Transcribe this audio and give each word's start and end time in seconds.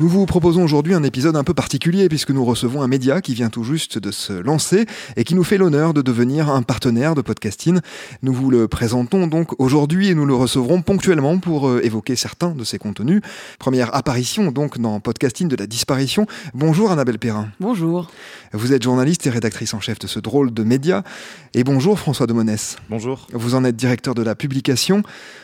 Nous 0.00 0.08
vous 0.08 0.24
proposons 0.24 0.64
aujourd'hui 0.64 0.94
un 0.94 1.02
épisode 1.02 1.36
un 1.36 1.44
peu 1.44 1.52
particulier 1.52 2.08
puisque 2.08 2.30
nous 2.30 2.42
recevons 2.42 2.80
un 2.80 2.88
média 2.88 3.20
qui 3.20 3.34
vient 3.34 3.50
tout 3.50 3.64
juste 3.64 3.98
de 3.98 4.10
se 4.10 4.32
lancer 4.32 4.86
et 5.18 5.24
qui 5.24 5.34
nous 5.34 5.44
fait 5.44 5.58
l'honneur 5.58 5.92
de 5.92 6.00
devenir 6.00 6.48
un 6.48 6.62
partenaire 6.62 7.14
de 7.14 7.20
podcasting. 7.20 7.80
Nous 8.22 8.32
vous 8.32 8.50
le 8.50 8.66
présentons 8.66 9.26
donc 9.26 9.60
aujourd'hui 9.60 10.08
et 10.08 10.14
nous 10.14 10.24
le 10.24 10.34
recevrons 10.34 10.80
ponctuellement 10.80 11.36
pour 11.36 11.68
euh, 11.68 11.84
évoquer 11.84 12.16
certains 12.16 12.52
de 12.52 12.64
ses 12.64 12.78
contenus. 12.78 13.20
Première 13.58 13.94
apparition 13.94 14.52
donc 14.52 14.78
dans 14.78 15.00
podcasting 15.00 15.48
de 15.48 15.56
la 15.56 15.66
disparition. 15.66 16.26
Bonjour 16.54 16.90
Annabelle 16.90 17.18
Perrin. 17.18 17.48
Bonjour. 17.60 18.10
Vous 18.54 18.72
êtes 18.72 18.82
journaliste 18.82 19.26
et 19.26 19.30
rédactrice 19.30 19.74
en 19.74 19.80
chef 19.80 19.98
de 19.98 20.06
ce 20.06 20.18
drôle 20.18 20.54
de 20.54 20.64
média. 20.64 21.04
Et 21.52 21.62
bonjour 21.62 21.98
François 21.98 22.26
de 22.26 22.32
Monès. 22.32 22.76
Bonjour. 22.88 23.26
Vous 23.34 23.54
en 23.54 23.64
êtes 23.64 23.76
directeur 23.76 24.14
de 24.14 24.22
la 24.22 24.34
publication. 24.34 25.02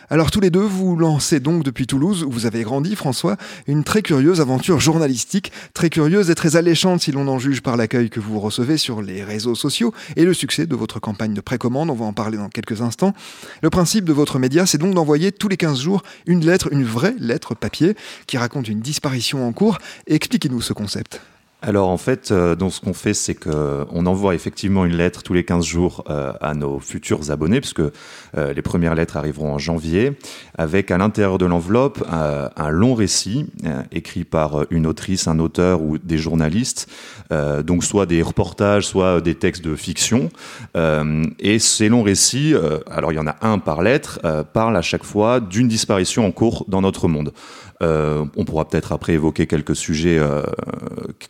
Alors 0.08 0.30
tous 0.30 0.41
les 0.41 0.50
deux, 0.50 0.60
vous 0.60 0.96
lancez 0.96 1.41
donc 1.41 1.64
depuis 1.64 1.86
Toulouse, 1.86 2.22
où 2.22 2.30
vous 2.30 2.46
avez 2.46 2.62
grandi 2.62 2.94
François, 2.94 3.36
une 3.66 3.82
très 3.82 4.02
curieuse 4.02 4.41
aventure 4.47 4.78
journalistique, 4.78 5.50
très 5.75 5.91
curieuse 5.91 6.30
et 6.30 6.36
très 6.36 6.55
alléchante 6.55 7.00
si 7.00 7.11
l'on 7.11 7.27
en 7.27 7.41
juge 7.41 7.62
par 7.62 7.77
l'accueil 7.77 8.11
que 8.11 8.20
vous 8.20 8.39
recevez 8.39 8.77
sur 8.77 9.03
les 9.03 9.25
réseaux 9.25 9.56
sociaux 9.56 9.92
et 10.14 10.25
le 10.25 10.33
succès 10.34 10.66
de 10.66 10.77
votre 10.77 11.00
campagne 11.00 11.34
de 11.34 11.41
précommande, 11.41 11.91
on 11.91 11.94
va 11.94 12.05
en 12.05 12.12
parler 12.12 12.38
dans 12.38 12.48
quelques 12.48 12.80
instants. 12.80 13.12
Le 13.61 13.70
principe 13.70 14.05
de 14.05 14.12
votre 14.12 14.38
média, 14.38 14.64
c'est 14.64 14.78
donc 14.78 14.94
d'envoyer 14.94 15.33
tous 15.33 15.48
les 15.48 15.56
15 15.56 15.80
jours 15.80 16.05
une 16.27 16.47
lettre, 16.47 16.69
une 16.72 16.84
vraie 16.84 17.16
lettre 17.19 17.56
papier, 17.56 17.97
qui 18.28 18.38
raconte 18.38 18.69
une 18.69 18.80
disparition 18.80 19.47
en 19.48 19.53
cours. 19.53 19.78
Expliquez-nous 20.06 20.60
ce 20.60 20.72
concept. 20.72 21.20
Alors 21.62 21.88
en 21.88 21.96
fait, 21.96 22.32
euh, 22.32 22.54
ce 22.68 22.80
qu'on 22.80 22.92
fait, 22.92 23.14
c'est 23.14 23.34
qu'on 23.34 24.06
envoie 24.06 24.34
effectivement 24.34 24.84
une 24.84 24.94
lettre 24.94 25.22
tous 25.22 25.32
les 25.32 25.42
15 25.42 25.64
jours 25.64 26.04
euh, 26.10 26.32
à 26.42 26.52
nos 26.52 26.78
futurs 26.80 27.30
abonnés, 27.30 27.60
puisque 27.60 27.80
euh, 27.80 28.52
les 28.54 28.60
premières 28.60 28.94
lettres 28.94 29.16
arriveront 29.16 29.54
en 29.54 29.58
janvier, 29.58 30.12
avec 30.58 30.90
à 30.90 30.98
l'intérieur 30.98 31.38
de 31.38 31.46
l'enveloppe 31.46 32.04
un 32.10 32.70
long 32.70 32.94
récit 32.94 33.46
écrit 33.90 34.24
par 34.24 34.66
une 34.70 34.86
autrice, 34.86 35.28
un 35.28 35.38
auteur 35.38 35.82
ou 35.82 35.98
des 35.98 36.18
journalistes, 36.18 36.88
donc 37.64 37.84
soit 37.84 38.06
des 38.06 38.22
reportages, 38.22 38.86
soit 38.86 39.20
des 39.20 39.34
textes 39.34 39.64
de 39.64 39.74
fiction. 39.76 40.30
et 41.38 41.58
ces 41.58 41.88
longs 41.88 42.02
récits, 42.02 42.54
alors 42.91 43.12
il 43.12 43.16
y 43.16 43.18
en 43.18 43.26
a 43.26 43.36
un 43.42 43.58
par 43.58 43.82
lettre, 43.82 44.20
parlent 44.52 44.76
à 44.76 44.82
chaque 44.82 45.04
fois 45.04 45.41
d'une 45.41 45.68
disparition 45.68 46.26
en 46.26 46.32
cours 46.32 46.64
dans 46.68 46.80
notre 46.80 47.08
monde. 47.08 47.32
On 47.80 48.44
pourra 48.44 48.66
peut-être 48.69 48.92
après 48.92 49.14
évoquer 49.14 49.46
quelques 49.46 49.77
sujets 49.77 50.20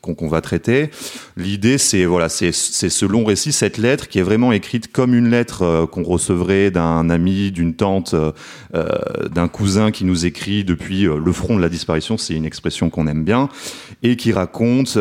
qu'on 0.01 0.29
va 0.29 0.41
traiter. 0.41 0.91
L'idée, 1.37 1.79
c'est 1.79 2.05
voilà, 2.05 2.29
c'est 2.29 2.53
ce 2.53 3.07
long 3.07 3.25
récit, 3.25 3.53
cette 3.53 3.79
lettre 3.79 4.09
qui 4.09 4.19
est 4.19 4.23
vraiment 4.23 4.53
écrite 4.53 4.93
comme 4.93 5.15
une 5.15 5.31
lettre 5.31 5.63
euh, 5.63 5.87
qu'on 5.87 6.03
recevrait 6.03 6.71
d'un 6.71 7.11
ami, 7.11 7.51
d'une 7.51 7.75
tante, 7.75 8.15
euh, 8.15 8.33
euh, 8.75 8.89
d'un 9.29 9.49
cousin 9.49 9.91
qui 9.91 10.05
nous 10.05 10.27
écrit 10.27 10.65
depuis 10.65 11.03
le 11.03 11.33
front 11.33 11.57
de 11.57 11.63
la 11.63 11.69
disparition. 11.69 12.17
C'est 12.17 12.35
une 12.35 12.45
expression 12.45 12.91
qu'on 12.91 13.07
aime 13.07 13.25
bien 13.25 13.49
et 14.03 14.17
qui 14.17 14.33
raconte 14.33 14.99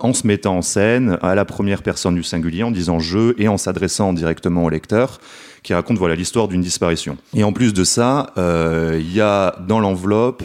en 0.00 0.12
se 0.12 0.26
mettant 0.26 0.58
en 0.58 0.62
scène 0.62 1.18
à 1.22 1.34
la 1.34 1.44
première 1.44 1.82
personne 1.82 2.14
du 2.14 2.22
singulier, 2.22 2.62
en 2.62 2.70
disant 2.70 2.98
je 2.98 3.34
et 3.40 3.48
en 3.48 3.56
s'adressant 3.56 4.12
directement 4.12 4.64
au 4.64 4.70
lecteur 4.70 5.18
qui 5.68 5.74
raconte 5.74 5.98
voilà 5.98 6.14
l'histoire 6.14 6.48
d'une 6.48 6.62
disparition. 6.62 7.18
Et 7.34 7.44
en 7.44 7.52
plus 7.52 7.74
de 7.74 7.84
ça, 7.84 8.32
il 8.36 9.12
y 9.14 9.20
a 9.20 9.54
dans 9.68 9.80
l'enveloppe 9.80 10.42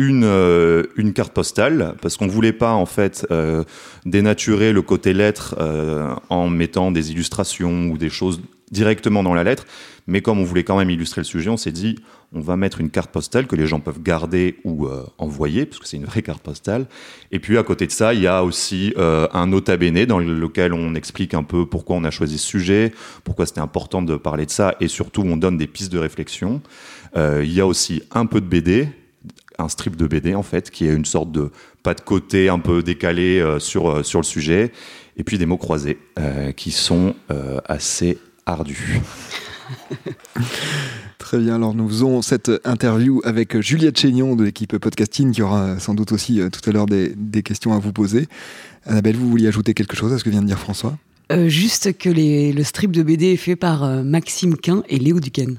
une, 0.00 0.24
euh, 0.24 0.84
une 0.96 1.12
carte 1.12 1.32
postale 1.32 1.94
parce 2.00 2.16
qu'on 2.16 2.26
voulait 2.26 2.52
pas 2.52 2.72
en 2.72 2.86
fait 2.86 3.26
euh, 3.30 3.64
dénaturer 4.06 4.72
le 4.72 4.82
côté 4.82 5.12
lettre 5.12 5.56
euh, 5.60 6.14
en 6.28 6.48
mettant 6.48 6.90
des 6.90 7.12
illustrations 7.12 7.88
ou 7.88 7.98
des 7.98 8.08
choses 8.08 8.40
directement 8.70 9.22
dans 9.22 9.34
la 9.34 9.44
lettre, 9.44 9.66
mais 10.06 10.22
comme 10.22 10.38
on 10.38 10.44
voulait 10.44 10.64
quand 10.64 10.78
même 10.78 10.90
illustrer 10.90 11.20
le 11.20 11.26
sujet, 11.26 11.50
on 11.50 11.56
s'est 11.56 11.72
dit 11.72 11.98
on 12.32 12.40
va 12.40 12.56
mettre 12.56 12.80
une 12.80 12.90
carte 12.90 13.10
postale 13.10 13.46
que 13.46 13.56
les 13.56 13.66
gens 13.66 13.80
peuvent 13.80 14.02
garder 14.02 14.56
ou 14.64 14.86
envoyer 15.18 15.66
parce 15.66 15.80
que 15.80 15.88
c'est 15.88 15.96
une 15.96 16.04
vraie 16.04 16.22
carte 16.22 16.42
postale. 16.42 16.86
Et 17.32 17.40
puis 17.40 17.58
à 17.58 17.64
côté 17.64 17.86
de 17.86 17.92
ça, 17.92 18.14
il 18.14 18.20
y 18.20 18.28
a 18.28 18.44
aussi 18.44 18.94
un 18.96 19.46
nota 19.48 19.76
bene 19.76 20.04
dans 20.06 20.20
lequel 20.20 20.72
on 20.72 20.94
explique 20.94 21.34
un 21.34 21.42
peu 21.42 21.66
pourquoi 21.66 21.96
on 21.96 22.04
a 22.04 22.10
choisi 22.12 22.38
ce 22.38 22.46
sujet, 22.46 22.92
pourquoi 23.24 23.46
c'était 23.46 23.60
important 23.60 24.00
de 24.00 24.14
parler 24.14 24.46
de 24.46 24.50
ça 24.50 24.76
et 24.80 24.86
surtout 24.86 25.22
on 25.22 25.36
donne 25.36 25.58
des 25.58 25.66
pistes 25.66 25.92
de 25.92 25.98
réflexion. 25.98 26.62
il 27.16 27.52
y 27.52 27.60
a 27.60 27.66
aussi 27.66 28.02
un 28.12 28.26
peu 28.26 28.40
de 28.40 28.46
BD 28.46 28.88
un 29.60 29.68
strip 29.68 29.96
de 29.96 30.06
BD 30.06 30.34
en 30.34 30.42
fait, 30.42 30.70
qui 30.70 30.86
est 30.86 30.92
une 30.92 31.04
sorte 31.04 31.30
de 31.32 31.50
pas 31.82 31.94
de 31.94 32.00
côté 32.00 32.48
un 32.48 32.58
peu 32.58 32.82
décalé 32.82 33.40
euh, 33.40 33.58
sur, 33.58 33.90
euh, 33.90 34.02
sur 34.02 34.20
le 34.20 34.24
sujet, 34.24 34.72
et 35.16 35.24
puis 35.24 35.38
des 35.38 35.46
mots 35.46 35.58
croisés 35.58 35.98
euh, 36.18 36.52
qui 36.52 36.70
sont 36.70 37.14
assez 37.66 38.18
ardus. 38.46 39.00
Très 41.18 41.38
bien, 41.38 41.56
alors 41.56 41.74
nous 41.74 41.88
faisons 41.88 42.22
cette 42.22 42.50
interview 42.64 43.20
avec 43.24 43.60
Juliette 43.60 43.98
Chénion 43.98 44.36
de 44.36 44.44
l'équipe 44.44 44.76
podcasting 44.76 45.32
qui 45.32 45.42
aura 45.42 45.78
sans 45.78 45.94
doute 45.94 46.12
aussi 46.12 46.40
tout 46.50 46.68
à 46.68 46.72
l'heure 46.72 46.86
des, 46.86 47.42
questions 47.42 47.72
à 47.72 47.78
vous 47.78 47.92
poser. 47.92 48.26
Annabelle, 48.84 49.16
vous 49.16 49.28
vouliez 49.28 49.48
ajouter 49.48 49.74
quelque 49.74 49.96
chose 49.96 50.12
à 50.12 50.18
ce 50.18 50.24
que 50.24 50.30
vient 50.30 50.42
de 50.42 50.46
dire 50.46 50.58
François? 50.58 50.96
Juste 51.46 51.96
que 51.96 52.08
le 52.08 52.62
strip 52.64 52.90
de 52.90 53.02
BD 53.02 53.26
est 53.26 53.36
fait 53.36 53.54
par 53.54 54.02
Maxime 54.02 54.56
Quin 54.56 54.82
et 54.88 54.98
Léo 54.98 55.20
Duquesne 55.20 55.58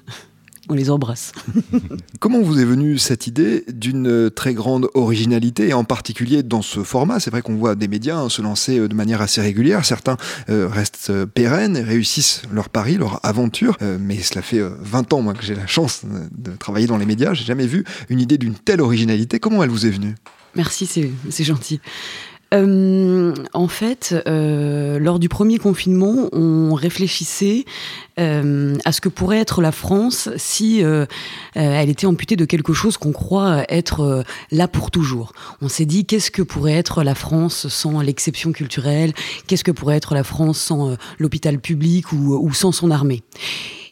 on 0.71 0.73
les 0.73 0.89
embrasse. 0.89 1.33
Comment 2.19 2.41
vous 2.41 2.59
est 2.59 2.65
venue 2.65 2.97
cette 2.97 3.27
idée 3.27 3.65
d'une 3.67 4.31
très 4.31 4.53
grande 4.53 4.87
originalité, 4.93 5.67
et 5.67 5.73
en 5.73 5.83
particulier 5.83 6.43
dans 6.43 6.61
ce 6.61 6.83
format? 6.83 7.19
C'est 7.19 7.29
vrai 7.29 7.41
qu'on 7.41 7.55
voit 7.55 7.75
des 7.75 7.89
médias 7.89 8.17
hein, 8.17 8.29
se 8.29 8.41
lancer 8.41 8.79
euh, 8.79 8.87
de 8.87 8.95
manière 8.95 9.21
assez 9.21 9.41
régulière. 9.41 9.83
Certains 9.83 10.15
euh, 10.49 10.69
restent 10.69 11.09
euh, 11.09 11.25
pérennes 11.25 11.75
et 11.75 11.81
réussissent 11.81 12.43
leur 12.53 12.69
pari, 12.69 12.95
leur 12.95 13.19
aventure. 13.25 13.77
mais 13.99 14.21
cela 14.21 14.41
fait 14.41 14.61
20 14.61 15.11
ans 15.13 15.21
moi, 15.21 15.33
que 15.33 15.43
j'ai 15.43 15.55
la 15.55 15.67
chance 15.67 16.03
de 16.05 16.51
travailler 16.51 16.87
dans 16.87 16.97
les 16.97 17.05
médias. 17.05 17.33
J'ai 17.33 17.43
jamais 17.45 17.67
vu 17.67 17.83
une 18.09 18.21
idée 18.21 18.37
d'une 18.37 18.55
telle 18.55 18.79
originalité. 18.79 19.39
Comment 19.39 19.63
elle 19.63 19.69
vous 19.69 19.85
est 19.85 19.91
venue? 19.91 20.15
Merci, 20.55 20.85
c'est 20.85 21.43
gentil. 21.43 21.81
Euh, 22.53 23.33
en 23.53 23.67
fait, 23.67 24.13
euh, 24.27 24.99
lors 24.99 25.19
du 25.19 25.29
premier 25.29 25.57
confinement, 25.57 26.29
on 26.33 26.73
réfléchissait 26.73 27.63
euh, 28.19 28.75
à 28.83 28.91
ce 28.91 28.99
que 28.99 29.07
pourrait 29.07 29.39
être 29.39 29.61
la 29.61 29.71
France 29.71 30.29
si 30.35 30.83
elle 31.53 31.89
était 31.89 32.07
amputée 32.07 32.35
de 32.35 32.45
quelque 32.45 32.73
chose 32.73 32.97
qu'on 32.97 33.11
croit 33.11 33.63
être 33.69 34.23
là 34.51 34.67
pour 34.67 34.91
toujours. 34.91 35.33
On 35.61 35.69
s'est 35.69 35.85
dit 35.85 36.05
qu'est-ce 36.05 36.31
que 36.31 36.41
pourrait 36.41 36.73
être 36.73 37.03
la 37.03 37.15
France 37.15 37.67
sans 37.67 38.01
l'exception 38.01 38.51
culturelle? 38.51 39.13
Qu'est-ce 39.47 39.63
que 39.63 39.71
pourrait 39.71 39.97
être 39.97 40.13
la 40.13 40.23
France 40.23 40.59
sans 40.59 40.95
l'hôpital 41.19 41.59
public 41.59 42.11
ou, 42.11 42.37
ou 42.41 42.53
sans 42.53 42.71
son 42.71 42.91
armée? 42.91 43.23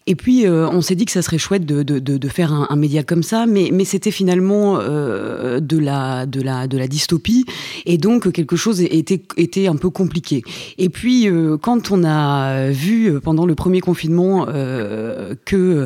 Et 0.09 0.15
puis, 0.15 0.47
euh, 0.47 0.67
on 0.67 0.81
s'est 0.81 0.95
dit 0.95 1.05
que 1.05 1.11
ça 1.11 1.21
serait 1.21 1.37
chouette 1.37 1.67
de, 1.67 1.83
de, 1.83 1.99
de, 1.99 2.27
faire 2.29 2.51
un, 2.51 2.75
média 2.75 3.03
comme 3.03 3.21
ça, 3.21 3.45
mais, 3.45 3.69
mais 3.71 3.85
c'était 3.85 4.09
finalement 4.09 4.79
euh, 4.79 5.59
de, 5.59 5.77
la, 5.77 6.25
de, 6.25 6.41
la, 6.41 6.65
de 6.65 6.79
la 6.79 6.87
dystopie, 6.87 7.45
et 7.85 7.99
donc 7.99 8.31
quelque 8.31 8.55
chose 8.55 8.81
était, 8.81 9.21
était 9.37 9.67
un 9.67 9.75
peu 9.75 9.91
compliqué. 9.91 10.41
Et 10.79 10.89
puis, 10.89 11.29
euh, 11.29 11.57
quand 11.57 11.91
on 11.91 12.03
a 12.03 12.71
vu 12.71 13.19
pendant 13.21 13.45
le 13.45 13.53
premier 13.53 13.81
confinement 13.81 14.47
que 15.45 15.85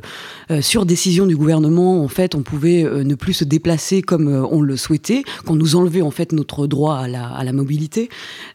sur 0.62 0.86
décision 0.86 1.26
du 1.26 1.36
gouvernement, 1.36 2.02
en 2.02 2.08
fait, 2.08 2.34
on 2.34 2.44
pouvait 2.44 2.84
ne 2.84 3.16
plus 3.16 3.34
se 3.34 3.44
déplacer 3.44 4.02
comme 4.02 4.30
on 4.30 4.62
le 4.62 4.78
souhaitait, 4.78 5.24
qu'on 5.46 5.56
nous 5.56 5.76
enlevait 5.76 6.02
en 6.02 6.12
fait 6.12 6.32
notre 6.32 6.66
droit 6.68 6.96
à 6.96 7.08
la, 7.10 7.28
à 7.28 7.44
la 7.44 7.52
mobilité, 7.52 8.08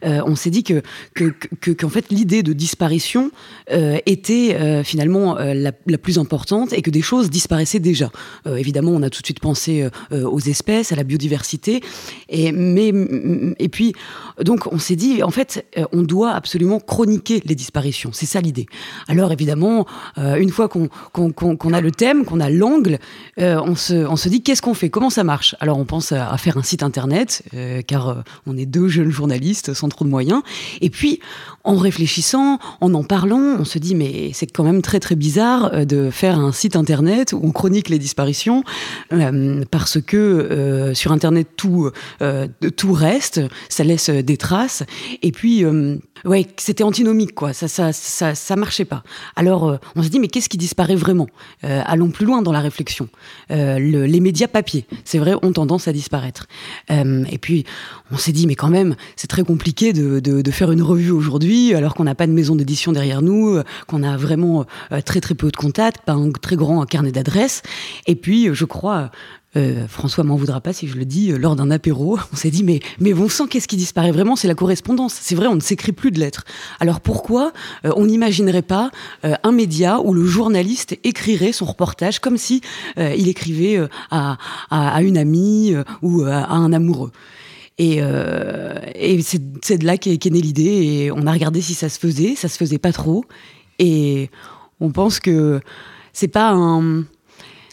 on 0.03 0.35
s'est 0.35 0.49
dit 0.49 0.63
que, 0.63 0.81
que, 1.13 1.31
que, 1.61 1.71
qu'en 1.71 1.89
fait 1.89 2.05
l'idée 2.09 2.41
de 2.41 2.53
disparition 2.53 3.29
était 4.05 4.83
finalement 4.83 5.35
la, 5.35 5.58
plus 6.01 6.17
importante 6.17 6.73
et 6.73 6.81
que 6.81 6.89
des 6.89 7.01
choses 7.01 7.29
disparaissaient 7.29 7.79
déjà. 7.79 8.11
évidemment, 8.45 8.91
on 8.91 9.01
a 9.03 9.09
tout 9.09 9.21
de 9.21 9.25
suite 9.25 9.39
pensé 9.39 9.87
aux 10.11 10.39
espèces, 10.39 10.91
à 10.91 10.95
la 10.95 11.03
biodiversité, 11.03 11.81
et 12.29 12.51
mais 12.51 12.91
et 13.59 13.69
puis 13.69 13.93
donc 14.43 14.71
on 14.71 14.79
s'est 14.79 14.95
dit 14.95 15.23
en 15.23 15.31
fait 15.31 15.65
on 15.91 16.01
doit 16.01 16.31
absolument 16.31 16.79
chroniquer 16.79 17.41
les 17.45 17.55
disparitions. 17.55 18.11
C'est 18.13 18.25
ça 18.25 18.41
l'idée. 18.41 18.67
Alors 19.07 19.31
évidemment, 19.31 19.85
une 20.17 20.49
fois 20.49 20.69
qu'on 20.69 21.73
a 21.73 21.81
le 21.81 21.91
thème, 21.91 22.25
qu'on 22.25 22.39
a 22.39 22.49
l'angle, 22.49 22.99
on 23.37 23.75
se 23.75 24.05
on 24.07 24.15
se 24.15 24.29
dit 24.29 24.41
qu'est-ce 24.41 24.61
qu'on 24.61 24.73
fait, 24.73 24.89
comment 24.89 25.09
ça 25.09 25.23
marche? 25.23 25.55
Alors 25.59 25.77
on 25.77 25.85
pense 25.85 26.11
à, 26.11 26.37
faire 26.37 26.57
un 26.57 26.63
site 26.63 26.83
internet 26.83 27.43
car 27.87 28.23
on 28.45 28.57
est 28.57 28.65
deux 28.65 28.87
jeunes 28.87 29.11
journalistes 29.11 29.73
sans 29.73 29.89
trop 29.89 30.05
de 30.05 30.09
moyens. 30.09 30.41
Et 30.81 30.89
puis 30.89 31.19
en 31.63 31.75
réfléchissant, 31.75 32.59
en 32.81 32.93
en 32.93 33.03
parlant, 33.03 33.57
on 33.59 33.65
se 33.65 33.79
dit 33.79 33.95
mais 33.95 34.31
c'est 34.33 34.47
quand 34.47 34.63
même 34.63 34.81
très 34.81 34.99
très 34.99 35.15
bizarre 35.15 35.38
euh, 35.39 35.85
de 35.85 36.09
faire 36.09 36.37
un 36.37 36.51
site 36.51 36.75
internet 36.75 37.33
où 37.33 37.39
on 37.43 37.51
chronique 37.51 37.89
les 37.89 37.99
disparitions 37.99 38.63
euh, 39.13 39.63
parce 39.71 40.01
que 40.01 40.17
euh, 40.17 40.93
sur 40.93 41.11
internet 41.11 41.47
tout 41.55 41.89
tout 42.75 42.93
reste, 42.93 43.41
ça 43.69 43.83
laisse 43.83 44.09
des 44.09 44.37
traces 44.37 44.83
et 45.21 45.31
puis 45.31 45.63
ouais 46.25 46.47
c'était 46.57 46.83
antinomique 46.83 47.33
quoi, 47.33 47.53
ça 47.53 47.67
ça 47.67 47.93
ça 47.93 48.35
ça 48.35 48.55
marchait 48.55 48.85
pas. 48.85 49.03
Alors 49.35 49.79
on 49.95 50.03
se 50.03 50.09
dit 50.09 50.19
mais 50.19 50.27
qu'est-ce 50.27 50.49
qui 50.49 50.57
disparaît 50.57 50.95
vraiment? 50.95 51.27
Allons 51.63 52.09
plus 52.09 52.25
loin 52.25 52.41
dans 52.41 52.51
la 52.51 52.59
réflexion. 52.59 53.07
les 53.49 54.19
médias 54.19 54.47
papier, 54.47 54.85
c'est 55.05 55.19
vrai, 55.19 55.33
ont 55.41 55.53
tendance 55.53 55.87
à 55.87 55.93
disparaître. 55.93 56.47
et 56.89 57.37
puis 57.39 57.65
on 58.11 58.17
s'est 58.17 58.31
dit 58.31 58.47
mais 58.47 58.55
quand 58.55 58.69
même 58.69 58.95
c'est 59.15 59.29
très 59.29 59.43
compliqué 59.43 59.93
de, 59.93 60.19
de, 60.19 60.51
faire 60.51 60.71
une 60.71 60.81
revue 60.81 61.11
aujourd'hui 61.11 61.73
alors 61.73 61.93
qu'on 61.95 62.03
n'a 62.03 62.15
pas 62.15 62.27
de 62.27 62.33
maison 62.33 62.55
d'édition 62.55 62.91
derrière 62.91 63.21
nous, 63.21 63.59
qu'on 63.87 64.03
a 64.03 64.17
vraiment 64.17 64.65
euh, 64.91 65.01
très 65.01 65.21
très 65.29 65.35
peu 65.35 65.51
de 65.51 65.57
contacts, 65.57 66.03
pas 66.05 66.13
un 66.13 66.31
très 66.31 66.55
grand 66.55 66.83
carnet 66.85 67.11
d'adresses. 67.11 67.61
Et 68.07 68.15
puis, 68.15 68.49
je 68.51 68.65
crois, 68.65 69.11
euh, 69.55 69.87
François 69.87 70.23
m'en 70.23 70.35
voudra 70.35 70.59
pas 70.59 70.73
si 70.73 70.87
je 70.87 70.97
le 70.97 71.05
dis, 71.05 71.31
lors 71.33 71.55
d'un 71.55 71.69
apéro, 71.69 72.17
on 72.33 72.35
s'est 72.35 72.49
dit 72.49 72.63
mais 72.63 72.79
mais 72.99 73.13
bon 73.13 73.29
sang 73.29 73.45
qu'est-ce 73.45 73.67
qui 73.67 73.77
disparaît? 73.77 74.11
Vraiment 74.11 74.35
C'est 74.35 74.47
la 74.47 74.55
correspondance. 74.55 75.13
C'est 75.13 75.35
vrai, 75.35 75.45
on 75.45 75.53
ne 75.53 75.59
s'écrit 75.59 75.91
plus 75.91 76.09
de 76.09 76.19
lettres. 76.19 76.45
Alors 76.79 76.99
pourquoi 76.99 77.53
on 77.83 78.07
n'imaginerait 78.07 78.63
pas 78.63 78.89
un 79.21 79.51
média 79.51 79.99
où 80.01 80.15
le 80.15 80.25
journaliste 80.25 80.97
écrirait 81.03 81.51
son 81.51 81.65
reportage 81.65 82.17
comme 82.17 82.37
si 82.37 82.61
il 82.97 83.27
écrivait 83.27 83.79
à, 84.09 84.37
à, 84.71 85.01
une 85.03 85.17
amie 85.17 85.75
ou 86.01 86.23
à 86.23 86.49
un 86.49 86.73
amoureux? 86.73 87.11
Et, 87.77 87.99
euh, 88.01 88.73
et 88.95 89.21
c'est 89.21 89.77
de 89.77 89.85
là 89.85 89.97
qu'est 89.97 90.25
née 90.25 90.41
l'idée. 90.41 90.63
Et 90.63 91.11
on 91.11 91.27
a 91.27 91.31
regardé 91.31 91.61
si 91.61 91.75
ça 91.75 91.87
se 91.87 91.99
faisait. 91.99 92.33
Ça 92.35 92.49
se 92.49 92.57
faisait 92.57 92.79
pas 92.79 92.91
trop. 92.91 93.25
Et 93.79 94.29
on 94.79 94.91
pense 94.91 95.19
que 95.19 95.59
c'est 96.13 96.27
pas 96.27 96.51
un 96.51 97.03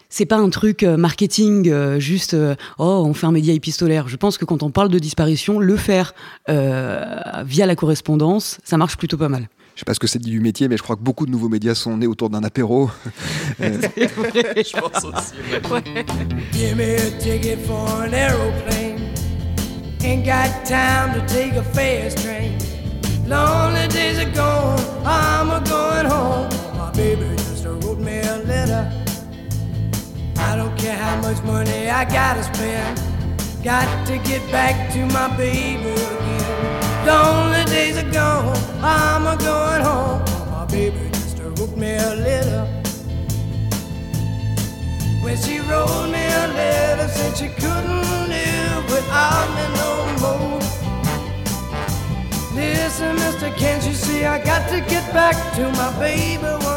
c'est 0.08 0.26
pas 0.26 0.36
un 0.36 0.48
truc 0.50 0.82
euh, 0.82 0.96
marketing 0.96 1.68
euh, 1.68 1.98
juste 1.98 2.36
oh 2.78 3.02
on 3.06 3.12
fait 3.14 3.26
un 3.26 3.32
média 3.32 3.52
épistolaire. 3.52 4.08
Je 4.08 4.16
pense 4.16 4.38
que 4.38 4.44
quand 4.44 4.62
on 4.62 4.70
parle 4.70 4.88
de 4.88 4.98
disparition, 4.98 5.58
le 5.58 5.76
faire 5.76 6.14
via 6.48 7.66
la 7.66 7.76
correspondance, 7.76 8.58
ça 8.64 8.76
marche 8.76 8.96
plutôt 8.96 9.16
pas 9.16 9.28
mal. 9.28 9.48
Je 9.74 9.80
sais 9.80 9.84
pas 9.84 9.92
ce 9.92 10.00
que 10.00 10.06
c'est 10.06 10.18
du 10.18 10.40
métier, 10.40 10.68
mais 10.68 10.78
je 10.78 10.82
crois 10.82 10.96
que 10.96 11.02
beaucoup 11.02 11.26
de 11.26 11.30
nouveaux 11.30 11.50
médias 11.50 11.74
sont 11.74 11.98
nés 11.98 12.06
autour 12.06 12.30
d'un 12.30 12.42
apéro. 12.44 12.90
je 13.60 14.80
pense 14.80 15.04
aussi. 15.04 15.34
Ain't 20.06 20.24
got 20.24 20.64
time 20.64 21.14
to 21.14 21.26
take 21.26 21.54
a 21.54 21.64
fast 21.64 22.18
train. 22.18 22.56
Lonely 23.26 23.88
days 23.88 24.20
are 24.20 24.30
gone, 24.30 24.78
I'm 25.04 25.50
a 25.50 25.60
going 25.68 26.06
home. 26.06 26.65
Baby 26.96 27.36
just 27.36 27.66
wrote 27.66 27.98
me 27.98 28.20
a 28.20 28.38
letter. 28.38 28.90
I 30.38 30.56
don't 30.56 30.74
care 30.78 30.96
how 30.96 31.20
much 31.20 31.42
money 31.42 31.90
I 31.90 32.06
gotta 32.06 32.42
spend. 32.42 32.98
Got 33.62 34.06
to 34.06 34.16
get 34.16 34.40
back 34.50 34.90
to 34.94 35.04
my 35.12 35.28
baby 35.36 35.90
again. 35.90 37.06
Lonely 37.06 37.64
days 37.66 37.98
are 37.98 38.10
gone, 38.10 38.56
I'm 38.82 39.26
a 39.26 39.36
going 39.36 39.82
home. 39.82 40.22
My 40.50 40.64
baby 40.70 41.10
just 41.12 41.38
wrote 41.38 41.76
me 41.76 41.96
a 41.96 42.14
letter. 42.14 42.64
When 45.22 45.36
she 45.36 45.58
wrote 45.68 46.08
me 46.08 46.24
a 46.24 46.48
letter, 46.48 47.08
said 47.08 47.36
she 47.36 47.48
couldn't 47.60 48.28
live 48.32 48.84
without 48.86 49.48
me 49.56 49.64
no 49.82 49.90
more. 50.22 50.60
Listen, 52.54 53.16
mister, 53.16 53.50
can't 53.50 53.84
you 53.86 53.92
see 53.92 54.24
I 54.24 54.42
got 54.42 54.66
to 54.70 54.80
get 54.80 55.04
back 55.12 55.36
to 55.56 55.70
my 55.72 55.92
baby 55.98 56.36
yeah. 56.42 56.75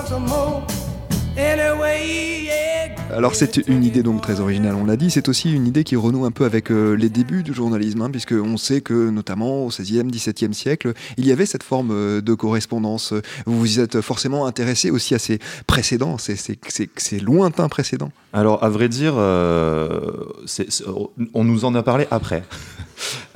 Alors 3.11 3.35
c'est 3.35 3.57
une 3.67 3.83
idée 3.83 4.01
donc 4.01 4.21
très 4.21 4.39
originale, 4.39 4.75
on 4.75 4.85
l'a 4.85 4.95
dit, 4.95 5.11
c'est 5.11 5.29
aussi 5.29 5.53
une 5.53 5.67
idée 5.67 5.83
qui 5.83 5.95
renoue 5.95 6.25
un 6.25 6.31
peu 6.31 6.45
avec 6.45 6.71
euh, 6.71 6.93
les 6.93 7.09
débuts 7.09 7.43
du 7.43 7.53
journalisme, 7.53 8.01
hein, 8.01 8.09
puisque 8.09 8.31
on 8.31 8.57
sait 8.57 8.81
que 8.81 9.09
notamment 9.09 9.65
au 9.65 9.69
XVIe, 9.69 10.05
XVIIe 10.05 10.53
siècle, 10.53 10.93
il 11.17 11.27
y 11.27 11.31
avait 11.31 11.45
cette 11.45 11.63
forme 11.63 11.91
euh, 11.91 12.21
de 12.21 12.33
correspondance. 12.33 13.13
Vous 13.45 13.59
vous 13.59 13.79
êtes 13.79 14.01
forcément 14.01 14.45
intéressé 14.45 14.89
aussi 14.89 15.15
à 15.15 15.19
ces 15.19 15.39
précédents, 15.67 16.17
ces, 16.17 17.19
lointains 17.19 17.69
précédents. 17.69 18.11
Alors 18.33 18.63
à 18.63 18.69
vrai 18.69 18.89
dire, 18.89 19.13
euh, 19.17 19.99
on 21.33 21.43
nous 21.43 21.65
en 21.65 21.75
a 21.75 21.83
parlé 21.83 22.07
après. 22.09 22.43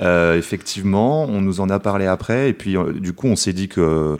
effectivement, 0.00 1.24
on 1.24 1.40
nous 1.40 1.60
en 1.60 1.68
a 1.68 1.78
parlé 1.78 2.06
après, 2.06 2.48
et 2.48 2.52
puis 2.52 2.76
du 3.00 3.12
coup 3.12 3.28
on 3.28 3.36
s'est 3.36 3.52
dit 3.52 3.68
que 3.68 4.18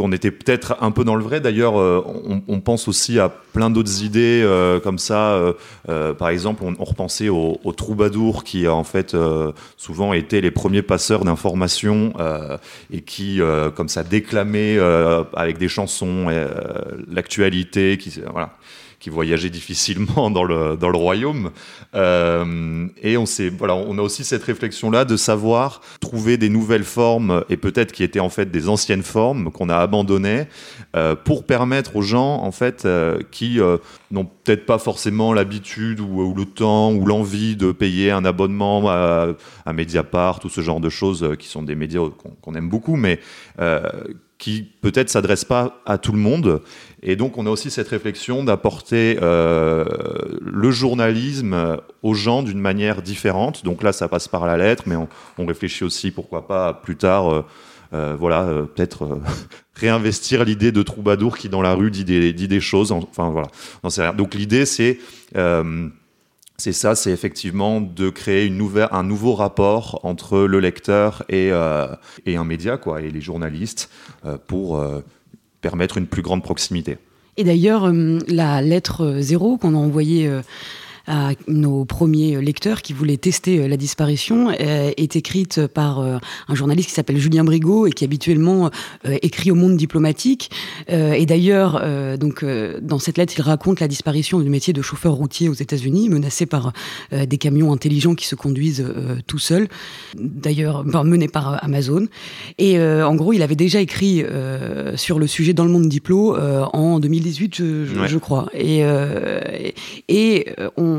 qu'on 0.00 0.12
était 0.12 0.30
peut-être 0.30 0.76
un 0.80 0.92
peu 0.92 1.04
dans 1.04 1.14
le 1.14 1.22
vrai. 1.22 1.40
D'ailleurs, 1.40 1.78
euh, 1.78 2.02
on, 2.48 2.60
pense 2.60 2.88
aussi 2.88 3.18
à 3.18 3.28
plein 3.28 3.68
d'autres 3.68 4.02
idées 4.02 4.42
euh, 4.42 4.80
comme 4.80 4.98
ça. 4.98 5.38
Euh, 5.88 6.14
par 6.14 6.30
exemple, 6.30 6.64
on, 6.64 6.84
repensait 6.84 7.28
aux, 7.28 7.58
troubadours 7.76 8.42
qui, 8.42 8.66
en 8.66 8.84
fait, 8.84 9.14
souvent 9.76 10.14
étaient 10.14 10.40
les 10.40 10.50
premiers 10.50 10.82
passeurs 10.82 11.24
d'informations 11.24 12.14
et 12.90 13.02
qui, 13.02 13.40
comme 13.76 13.88
ça, 13.88 14.02
déclamaient 14.02 14.78
avec 15.34 15.58
des 15.58 15.68
chansons 15.68 16.26
l'actualité. 17.08 17.98
Voilà 18.32 18.50
qui 19.00 19.08
voyageait 19.08 19.50
difficilement 19.50 20.30
dans 20.30 20.44
le, 20.44 20.76
dans 20.76 20.90
le 20.90 20.98
royaume. 20.98 21.50
Euh, 21.94 22.86
et 23.02 23.16
on, 23.16 23.24
voilà, 23.58 23.74
on 23.74 23.98
a 23.98 24.02
aussi 24.02 24.24
cette 24.24 24.44
réflexion-là 24.44 25.06
de 25.06 25.16
savoir 25.16 25.80
trouver 26.00 26.36
des 26.36 26.50
nouvelles 26.50 26.84
formes, 26.84 27.44
et 27.48 27.56
peut-être 27.56 27.92
qui 27.92 28.04
étaient 28.04 28.20
en 28.20 28.28
fait 28.28 28.50
des 28.50 28.68
anciennes 28.68 29.02
formes 29.02 29.50
qu'on 29.50 29.70
a 29.70 29.76
abandonnées, 29.76 30.46
euh, 30.94 31.16
pour 31.16 31.46
permettre 31.46 31.96
aux 31.96 32.02
gens 32.02 32.42
en 32.42 32.52
fait 32.52 32.84
euh, 32.84 33.20
qui 33.30 33.58
n'ont 34.10 34.26
peut-être 34.26 34.66
pas 34.66 34.78
forcément 34.78 35.32
l'habitude 35.32 36.00
ou, 36.00 36.34
le 36.34 36.44
temps 36.44 36.92
ou 36.92 37.06
l'envie 37.06 37.56
de 37.56 37.72
payer 37.72 38.10
un 38.10 38.24
abonnement 38.24 38.88
à, 38.88 39.28
à, 39.64 39.72
Mediapart 39.72 40.40
ou 40.44 40.50
ce 40.50 40.60
genre 40.60 40.80
de 40.80 40.90
choses 40.90 41.36
qui 41.38 41.48
sont 41.48 41.62
des 41.62 41.74
médias 41.74 42.02
qu'on 42.42 42.54
aime 42.54 42.68
beaucoup, 42.68 42.96
mais 42.96 43.18
qui 44.40 44.62
peut-être 44.80 45.10
s'adresse 45.10 45.44
pas 45.44 45.80
à 45.86 45.98
tout 45.98 46.12
le 46.12 46.18
monde. 46.18 46.62
Et 47.02 47.16
donc 47.16 47.38
on 47.38 47.46
a 47.46 47.50
aussi 47.50 47.70
cette 47.70 47.88
réflexion 47.88 48.44
d'apporter 48.44 49.18
euh, 49.22 49.84
le 50.40 50.70
journalisme 50.70 51.78
aux 52.02 52.14
gens 52.14 52.42
d'une 52.42 52.60
manière 52.60 53.02
différente. 53.02 53.64
Donc 53.64 53.82
là, 53.82 53.92
ça 53.92 54.08
passe 54.08 54.28
par 54.28 54.46
la 54.46 54.56
lettre, 54.56 54.84
mais 54.86 54.96
on, 54.96 55.46
réfléchit 55.46 55.84
aussi, 55.84 56.10
pourquoi 56.10 56.46
pas, 56.46 56.74
plus 56.74 56.96
tard, 56.96 57.32
euh, 57.32 57.44
euh, 57.94 58.14
voilà, 58.18 58.46
peut-être 58.74 59.18
réinvestir 59.74 60.44
l'idée 60.44 60.72
de 60.72 60.82
troubadour 60.82 61.38
qui 61.38 61.48
dans 61.48 61.62
la 61.62 61.74
rue 61.74 61.90
dit 61.90 62.04
des, 62.04 62.60
choses. 62.60 62.92
Enfin 62.92 63.30
voilà, 63.30 64.12
Donc 64.12 64.34
l'idée, 64.34 64.66
c'est 64.66 64.98
c'est 66.58 66.72
ça, 66.72 66.94
c'est 66.94 67.10
effectivement 67.10 67.80
de 67.80 68.10
créer 68.10 68.52
un 68.90 69.02
nouveau 69.02 69.34
rapport 69.34 70.00
entre 70.02 70.40
le 70.40 70.60
lecteur 70.60 71.24
et, 71.30 71.50
et 72.26 72.36
un 72.36 72.44
média, 72.44 72.76
quoi, 72.76 73.00
et 73.00 73.10
les 73.10 73.22
journalistes, 73.22 73.90
pour 74.46 74.78
permettre 75.60 75.98
une 75.98 76.06
plus 76.06 76.22
grande 76.22 76.42
proximité. 76.42 76.98
Et 77.36 77.44
d'ailleurs, 77.44 77.90
la 78.28 78.60
lettre 78.60 79.16
zéro 79.20 79.56
qu'on 79.56 79.74
a 79.74 79.78
envoyée 79.78 80.30
à 81.06 81.30
nos 81.48 81.84
premiers 81.84 82.40
lecteurs 82.40 82.82
qui 82.82 82.92
voulaient 82.92 83.16
tester 83.16 83.60
euh, 83.60 83.68
la 83.68 83.76
disparition 83.76 84.50
euh, 84.50 84.90
est 84.96 85.16
écrite 85.16 85.66
par 85.66 86.00
euh, 86.00 86.18
un 86.48 86.54
journaliste 86.54 86.88
qui 86.88 86.94
s'appelle 86.94 87.18
Julien 87.18 87.44
Brigaud 87.44 87.86
et 87.86 87.92
qui 87.92 88.04
habituellement 88.04 88.70
écrit 89.04 89.50
au 89.50 89.54
monde 89.54 89.76
diplomatique. 89.76 90.50
Et 90.88 91.26
d'ailleurs, 91.26 91.82
donc 92.18 92.44
dans 92.82 92.98
cette 92.98 93.18
lettre, 93.18 93.34
il 93.36 93.42
raconte 93.42 93.80
la 93.80 93.88
disparition 93.88 94.40
du 94.40 94.48
métier 94.48 94.72
de 94.72 94.82
chauffeur 94.82 95.12
routier 95.12 95.48
aux 95.48 95.54
États-Unis, 95.54 96.08
menacé 96.08 96.46
par 96.46 96.72
des 97.12 97.38
camions 97.38 97.72
intelligents 97.72 98.14
qui 98.14 98.26
se 98.26 98.34
conduisent 98.34 98.84
tout 99.26 99.38
seuls, 99.38 99.68
d'ailleurs 100.16 100.84
mené 100.84 101.28
par 101.28 101.62
Amazon. 101.64 102.06
Et 102.58 102.80
en 102.80 103.14
gros, 103.14 103.32
il 103.32 103.42
avait 103.42 103.56
déjà 103.56 103.80
écrit 103.80 104.24
sur 104.96 105.18
le 105.18 105.26
sujet 105.26 105.52
dans 105.52 105.64
le 105.64 105.70
monde 105.70 105.88
diplo 105.88 106.36
en 106.36 107.00
2018, 107.00 107.54
je, 107.56 107.84
je 108.06 108.18
crois. 108.18 108.48
Et, 108.54 108.82
et 110.08 110.46
on 110.76 110.89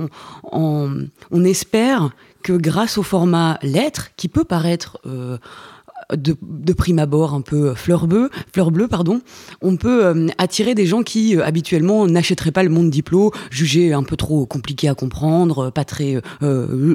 on, 0.44 1.44
espère 1.44 2.12
que 2.44 2.54
grâce 2.54 2.98
au 2.98 3.04
format 3.04 3.60
lettre, 3.62 4.10
qui 4.18 4.28
peut 4.28 4.44
paraître 4.44 5.00
euh, 5.06 5.38
de, 6.16 6.74
prime 6.74 7.00
abord 7.00 7.34
un 7.34 7.42
peu 7.42 7.74
fleur 7.74 8.08
bleue, 8.08 8.30
pardon, 8.90 9.22
on 9.62 9.78
peut 9.78 10.28
attirer 10.38 10.76
des 10.76 10.86
gens 10.86 11.04
qui 11.04 11.40
habituellement 11.40 12.08
n'achèteraient 12.08 12.52
pas 12.52 12.64
le 12.64 12.70
monde 12.70 12.90
diplôme, 12.90 13.32
jugé 13.50 13.94
un 13.94 14.04
peu 14.04 14.18
trop 14.18 14.46
compliqué 14.46 14.90
à 14.90 14.96
comprendre, 14.96 15.70
pas 15.70 15.86
très 15.86 16.22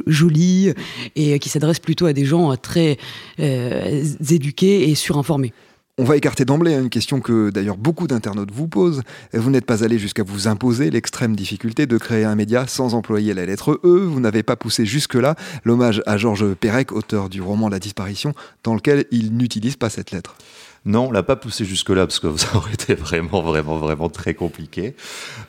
joli, 0.06 0.72
et 1.14 1.38
qui 1.38 1.48
s'adresse 1.48 1.78
plutôt 1.78 2.06
à 2.06 2.12
des 2.12 2.24
gens 2.24 2.56
très 2.56 2.98
éduqués 3.38 4.90
et 4.90 4.94
surinformés. 4.94 5.52
On 5.98 6.04
va 6.04 6.18
écarter 6.18 6.44
d'emblée 6.44 6.74
hein, 6.74 6.82
une 6.82 6.90
question 6.90 7.20
que 7.20 7.48
d'ailleurs 7.48 7.78
beaucoup 7.78 8.06
d'internautes 8.06 8.50
vous 8.52 8.68
posent. 8.68 9.00
Vous 9.32 9.48
n'êtes 9.48 9.64
pas 9.64 9.82
allé 9.82 9.98
jusqu'à 9.98 10.24
vous 10.24 10.46
imposer 10.46 10.90
l'extrême 10.90 11.34
difficulté 11.34 11.86
de 11.86 11.96
créer 11.96 12.24
un 12.24 12.34
média 12.34 12.66
sans 12.66 12.92
employer 12.92 13.32
la 13.32 13.46
lettre 13.46 13.80
E. 13.82 14.04
Vous 14.04 14.20
n'avez 14.20 14.42
pas 14.42 14.56
poussé 14.56 14.84
jusque-là 14.84 15.36
l'hommage 15.64 16.02
à 16.04 16.18
Georges 16.18 16.52
Perec, 16.52 16.92
auteur 16.92 17.30
du 17.30 17.40
roman 17.40 17.70
La 17.70 17.78
disparition, 17.78 18.34
dans 18.62 18.74
lequel 18.74 19.06
il 19.10 19.38
n'utilise 19.38 19.76
pas 19.76 19.88
cette 19.88 20.10
lettre. 20.10 20.36
Non, 20.84 21.06
on 21.06 21.10
l'a 21.10 21.22
pas 21.22 21.36
poussé 21.36 21.64
jusque-là 21.64 22.06
parce 22.06 22.20
que 22.20 22.36
ça 22.36 22.54
aurait 22.56 22.74
été 22.74 22.94
vraiment, 22.94 23.40
vraiment, 23.40 23.78
vraiment 23.78 24.10
très 24.10 24.34
compliqué. 24.34 24.94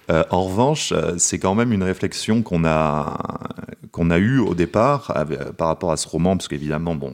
Euh, 0.09 0.23
en 0.31 0.45
revanche, 0.45 0.93
euh, 0.93 1.15
c'est 1.17 1.39
quand 1.39 1.55
même 1.55 1.73
une 1.73 1.83
réflexion 1.83 2.41
qu'on 2.41 2.63
a 2.63 3.17
a 4.11 4.17
eue 4.17 4.39
au 4.39 4.53
départ 4.53 5.11
euh, 5.17 5.51
par 5.51 5.67
rapport 5.67 5.91
à 5.91 5.97
ce 5.97 6.07
roman, 6.07 6.37
parce 6.37 6.47
qu'évidemment, 6.47 6.95
bon, 6.95 7.13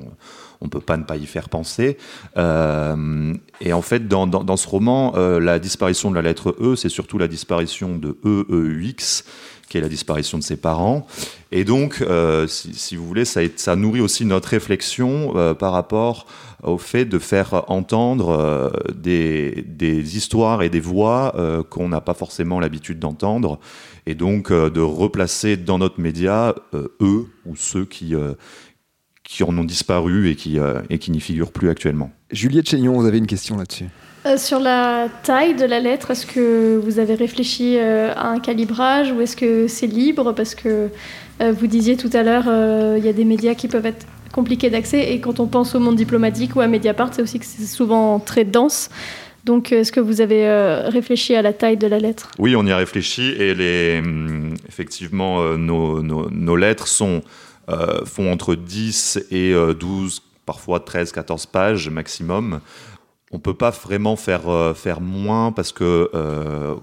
on 0.63 0.69
peut 0.69 0.79
pas 0.79 0.97
ne 0.97 1.03
pas 1.03 1.17
y 1.17 1.25
faire 1.25 1.49
penser. 1.49 1.97
Euh, 2.37 3.33
et 3.61 3.73
en 3.73 3.81
fait, 3.81 4.07
dans, 4.07 4.25
dans, 4.25 4.57
ce 4.57 4.67
roman, 4.67 5.13
euh, 5.15 5.39
la 5.39 5.59
disparition 5.59 6.09
de 6.09 6.15
la 6.15 6.21
lettre 6.21 6.55
E, 6.59 6.75
c'est 6.75 6.89
surtout 6.89 7.17
la 7.17 7.27
disparition 7.27 7.97
de 7.97 8.17
E, 8.25 8.45
E, 8.49 8.81
X, 8.81 9.25
qui 9.67 9.77
est 9.77 9.81
la 9.81 9.89
disparition 9.89 10.37
de 10.37 10.43
ses 10.43 10.55
parents. 10.55 11.05
Et 11.51 11.65
donc, 11.65 12.01
euh, 12.01 12.47
si, 12.47 12.95
vous 12.95 13.05
voulez, 13.05 13.25
ça, 13.25 13.41
ça, 13.57 13.75
nourrit 13.75 14.01
aussi 14.01 14.25
notre 14.25 14.49
réflexion 14.49 15.33
par 15.55 15.73
rapport 15.73 16.25
au 16.63 16.77
fait 16.77 17.05
de 17.05 17.19
faire 17.19 17.69
entendre 17.69 18.71
des, 18.95 19.65
des, 19.67 20.15
histoires 20.15 20.63
et 20.63 20.69
des 20.69 20.79
voix 20.79 21.35
qu'on 21.69 21.89
n'a 21.89 22.01
pas 22.01 22.13
forcément 22.13 22.59
l'habitude 22.59 22.99
d'entendre, 22.99 23.59
et 24.05 24.15
donc 24.15 24.51
de 24.51 24.81
replacer 24.81 25.57
dans 25.57 25.77
notre 25.77 25.99
média 25.99 26.55
eux 27.01 27.25
ou 27.45 27.55
ceux 27.55 27.85
qui, 27.85 28.15
qui 29.23 29.43
en 29.43 29.57
ont 29.57 29.63
disparu 29.63 30.29
et 30.29 30.35
qui, 30.35 30.59
euh, 30.59 30.81
et 30.89 30.99
qui 30.99 31.11
n'y 31.11 31.21
figurent 31.21 31.51
plus 31.51 31.69
actuellement. 31.69 32.11
Juliette 32.31 32.69
Chénion, 32.69 32.93
vous 32.93 33.05
avez 33.05 33.17
une 33.17 33.27
question 33.27 33.57
là-dessus 33.57 33.85
euh, 34.25 34.37
sur 34.37 34.59
la 34.59 35.09
taille 35.23 35.53
de 35.53 35.65
la 35.65 35.81
lettre, 35.81 36.11
est-ce 36.11 36.25
que 36.25 36.79
vous 36.81 36.97
avez 36.97 37.13
réfléchi 37.13 37.75
euh, 37.77 38.13
à 38.15 38.29
un 38.29 38.39
calibrage 38.39 39.11
ou 39.11 39.19
est-ce 39.19 39.35
que 39.35 39.67
c'est 39.67 39.87
libre? 39.87 40.31
Parce 40.31 40.55
que 40.55 40.89
vous 41.41 41.67
disiez 41.67 41.97
tout 41.97 42.11
à 42.13 42.23
l'heure, 42.23 42.45
il 42.97 43.03
y 43.03 43.09
a 43.09 43.11
des 43.11 43.25
médias 43.25 43.53
qui 43.53 43.67
peuvent 43.67 43.85
être 43.85 44.05
compliqués 44.31 44.69
d'accès 44.69 45.11
et 45.11 45.19
quand 45.19 45.41
on 45.41 45.47
pense 45.47 45.75
au 45.75 45.79
monde 45.79 45.97
diplomatique 45.97 46.55
ou 46.55 46.61
à 46.61 46.67
Mediapart, 46.67 47.09
c'est 47.11 47.21
aussi 47.21 47.37
que 47.37 47.45
c'est 47.45 47.65
souvent 47.65 48.19
très 48.19 48.45
dense. 48.45 48.89
Donc, 49.43 49.73
est-ce 49.73 49.91
que 49.91 49.99
vous 49.99 50.21
avez 50.21 50.47
réfléchi 50.85 51.35
à 51.35 51.41
la 51.41 51.51
taille 51.51 51.75
de 51.75 51.87
la 51.87 51.99
lettre? 51.99 52.31
Oui, 52.39 52.55
on 52.55 52.65
y 52.65 52.71
a 52.71 52.77
réfléchi 52.77 53.31
et 53.31 53.53
les, 53.55 53.99
hum, 53.99 54.53
effectivement, 54.69 55.43
nos, 55.57 56.01
nos, 56.01 56.29
nos, 56.29 56.55
lettres 56.55 56.87
sont 56.87 57.23
font 58.05 58.31
entre 58.31 58.55
10 58.55 59.27
et 59.31 59.53
12, 59.53 60.17
euh, 60.17 60.21
parfois 60.45 60.79
13, 60.79 61.11
14 61.11 61.45
pages 61.47 61.89
maximum. 61.89 62.59
On 63.31 63.39
peut 63.39 63.53
pas 63.53 63.71
vraiment 63.71 64.15
faire, 64.15 64.49
euh, 64.49 64.73
faire 64.73 65.01
moins 65.01 65.51
parce 65.51 65.71
que 65.71 66.09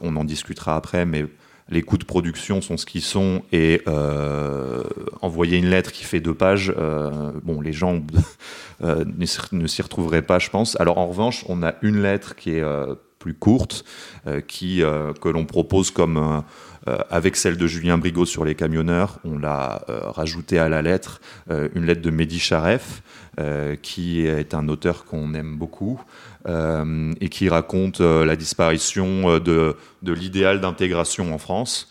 on 0.01 0.17
en 0.17 0.25
discutera 0.25 0.77
après, 0.77 1.05
mais 1.05 1.27
les 1.69 1.83
coûts 1.83 1.99
de 1.99 2.05
production 2.05 2.61
sont 2.61 2.77
ce 2.77 2.85
qu'ils 2.87 3.03
sont 3.03 3.43
et 3.53 3.83
envoyer 5.21 5.59
une 5.59 5.69
lettre 5.69 5.93
qui 5.93 6.05
fait 6.05 6.21
deux 6.21 6.35
pages, 6.35 6.75
bon, 7.45 7.61
les 7.61 7.73
gens 7.73 8.03
ne 8.81 9.67
s'y 9.67 9.83
retrouveraient 9.83 10.23
pas, 10.23 10.39
je 10.39 10.51
pense. 10.51 10.79
Alors 10.81 10.99
en 10.99 11.07
revanche, 11.07 11.45
on 11.49 11.63
a 11.63 11.75
une 11.83 12.03
lettre 12.03 12.35
qui 12.35 12.57
est 12.57 12.65
plus 13.21 13.35
courte, 13.35 13.85
qui 14.49 14.83
que 15.21 15.29
l'on 15.29 15.45
propose 15.47 15.93
comme 15.93 16.17
euh, 16.17 16.41
avec 16.87 17.37
celle 17.37 17.57
de 17.57 17.67
Julien 17.67 17.99
Brigaud 17.99 18.25
sur 18.25 18.45
les 18.45 18.55
camionneurs, 18.55 19.19
on 19.25 19.39
l'a 19.39 19.85
euh, 19.89 20.01
rajouté 20.11 20.59
à 20.59 20.69
la 20.69 20.83
lettre 20.83 21.21
euh, 21.51 21.69
une 21.75 21.85
lettre 21.85 22.01
de 22.01 22.11
Mehdi 22.11 22.39
Charef, 22.39 23.03
qui 23.81 24.27
est 24.27 24.53
un 24.53 24.69
auteur 24.69 25.07
qu'on 25.07 25.33
aime 25.33 25.57
beaucoup 25.57 25.99
et 26.47 27.29
qui 27.31 27.49
raconte 27.49 28.01
la 28.01 28.37
disparition 28.37 29.39
de 29.39 29.77
l'idéal 30.03 30.61
d'intégration 30.61 31.33
en 31.33 31.39
France. 31.39 31.91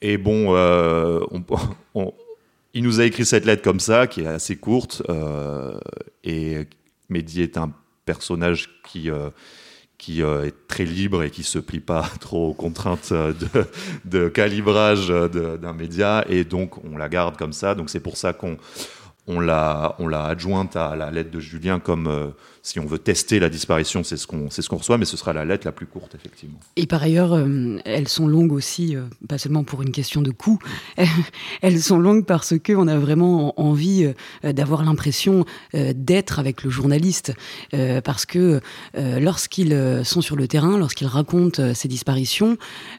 Et 0.00 0.16
bon, 0.16 0.54
il 2.74 2.84
nous 2.84 3.00
a 3.00 3.04
écrit 3.04 3.24
cette 3.24 3.46
lettre 3.46 3.62
comme 3.62 3.80
ça, 3.80 4.06
qui 4.06 4.20
est 4.20 4.28
assez 4.28 4.54
courte, 4.54 5.02
et 6.22 6.68
Mehdi 7.08 7.42
est 7.42 7.58
un 7.58 7.72
personnage 8.04 8.80
qui 8.84 9.10
qui 10.04 10.22
euh, 10.22 10.44
est 10.44 10.68
très 10.68 10.84
libre 10.84 11.22
et 11.22 11.30
qui 11.30 11.42
se 11.42 11.58
plie 11.58 11.80
pas 11.80 12.06
trop 12.20 12.50
aux 12.50 12.54
contraintes 12.54 13.12
de, 13.12 13.64
de 14.04 14.28
calibrage 14.28 15.08
d'un 15.08 15.72
média. 15.72 16.24
Et 16.28 16.44
donc 16.44 16.84
on 16.84 16.98
la 16.98 17.08
garde 17.08 17.38
comme 17.38 17.54
ça. 17.54 17.74
Donc 17.74 17.88
c'est 17.88 18.00
pour 18.00 18.18
ça 18.18 18.34
qu'on 18.34 18.58
on 19.26 19.40
l'a 19.40 19.94
adjointe 20.26 20.76
à 20.76 20.94
la 20.94 21.10
lettre 21.10 21.30
de 21.30 21.40
Julien 21.40 21.80
comme 21.80 22.08
euh, 22.08 22.26
si 22.64 22.80
on 22.80 22.86
veut 22.86 22.98
tester 22.98 23.40
la 23.40 23.50
disparition, 23.50 24.02
c'est 24.04 24.16
ce 24.16 24.26
qu'on 24.26 24.48
ce 24.48 24.66
qu'on 24.66 24.78
reçoit, 24.78 24.96
mais 24.96 25.04
ce 25.04 25.18
sera 25.18 25.34
la 25.34 25.44
lettre 25.44 25.66
la 25.66 25.72
plus 25.72 25.84
courte, 25.84 26.14
effectivement. 26.14 26.58
Et 26.76 26.86
par 26.86 27.02
ailleurs, 27.02 27.34
euh, 27.34 27.76
elles 27.84 28.08
sont 28.08 28.26
longues 28.26 28.52
aussi, 28.52 28.96
euh, 28.96 29.02
pas 29.28 29.36
seulement 29.36 29.64
pour 29.64 29.82
une 29.82 29.92
question 29.92 30.22
de 30.22 30.30
coût, 30.30 30.58
elles 31.60 31.82
sont 31.82 31.98
longues 31.98 32.24
parce 32.24 32.54
qu'on 32.58 32.88
a 32.88 32.96
vraiment 32.96 33.52
envie 33.60 34.10
euh, 34.44 34.52
d'avoir 34.54 34.82
l'impression 34.82 35.44
d'être 35.74 36.38
avec 36.38 36.64
le 36.64 36.70
journaliste. 36.70 37.34
parce 38.02 38.24
que 38.24 38.60
lorsqu'ils 38.94 40.02
sont 40.04 40.22
sur 40.22 40.36
le 40.36 40.48
terrain, 40.48 40.78
lorsqu'ils 40.78 41.06
racontent 41.06 41.74
ces 41.74 41.88
disparitions, 41.88 42.56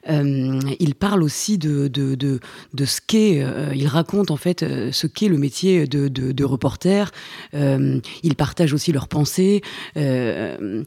ils 0.08 0.96
parlent 1.00 1.24
aussi 1.24 1.58
de, 1.58 1.88
de, 1.88 2.14
de, 2.14 2.40
de 2.74 2.86
ce 2.86 3.02
qu'est, 3.06 3.44
ils 3.74 3.88
racontent 3.88 4.32
en 4.34 4.38
fait 4.38 4.64
ce 4.92 5.08
qu'est 5.08 5.30
le 5.30 5.38
métier 5.38 5.88
de, 5.88 6.08
de, 6.08 6.32
de 6.32 6.44
reporter. 6.44 7.12
ils 7.54 8.36
partagent 8.36 8.74
aussi 8.74 8.92
leurs 8.92 9.08
pensées 9.08 9.55
euh, 9.98 10.84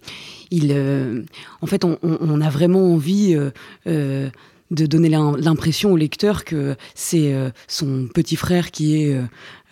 il, 0.51 0.73
euh, 0.73 1.23
en 1.61 1.67
fait, 1.67 1.85
on, 1.85 2.41
a 2.41 2.51
vraiment 2.51 2.95
envie 2.95 3.37
euh, 3.87 4.31
de 4.71 4.87
donner 4.87 5.09
l'impression 5.09 5.93
au 5.93 5.97
lecteur 5.97 6.45
que 6.45 6.77
c'est 6.95 7.35
son 7.67 8.09
petit 8.13 8.37
frère 8.37 8.71
qui 8.71 9.03
est 9.03 9.19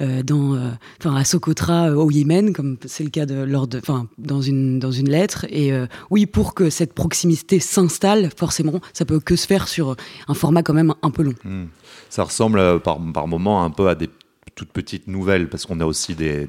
dans, 0.00 0.58
enfin 0.98 1.14
à 1.14 1.24
Socotra 1.24 1.92
au 1.92 2.10
Yémen, 2.10 2.52
comme 2.52 2.76
c'est 2.86 3.04
le 3.04 3.10
cas 3.10 3.26
de, 3.26 3.34
lors 3.34 3.66
de, 3.66 3.78
enfin 3.78 4.06
dans 4.18 4.40
une 4.40 4.78
dans 4.78 4.90
une 4.90 5.10
lettre. 5.10 5.46
Et 5.50 5.70
oui, 6.10 6.26
pour 6.26 6.54
que 6.54 6.70
cette 6.70 6.94
proximité 6.94 7.60
s'installe, 7.60 8.30
forcément, 8.36 8.80
ça 8.92 9.04
peut 9.04 9.20
que 9.20 9.36
se 9.36 9.46
faire 9.46 9.68
sur 9.68 9.96
un 10.28 10.34
format 10.34 10.62
quand 10.62 10.74
même 10.74 10.94
un 11.02 11.10
peu 11.10 11.22
long. 11.22 11.34
Hmm. 11.44 11.66
Ça 12.08 12.24
ressemble 12.24 12.80
par 12.80 12.98
par 13.12 13.28
moment 13.28 13.64
un 13.64 13.70
peu 13.70 13.88
à 13.88 13.94
des 13.94 14.08
toutes 14.56 14.72
petites 14.72 15.06
nouvelles, 15.06 15.48
parce 15.48 15.66
qu'on 15.66 15.80
a 15.80 15.84
aussi 15.84 16.14
des, 16.14 16.46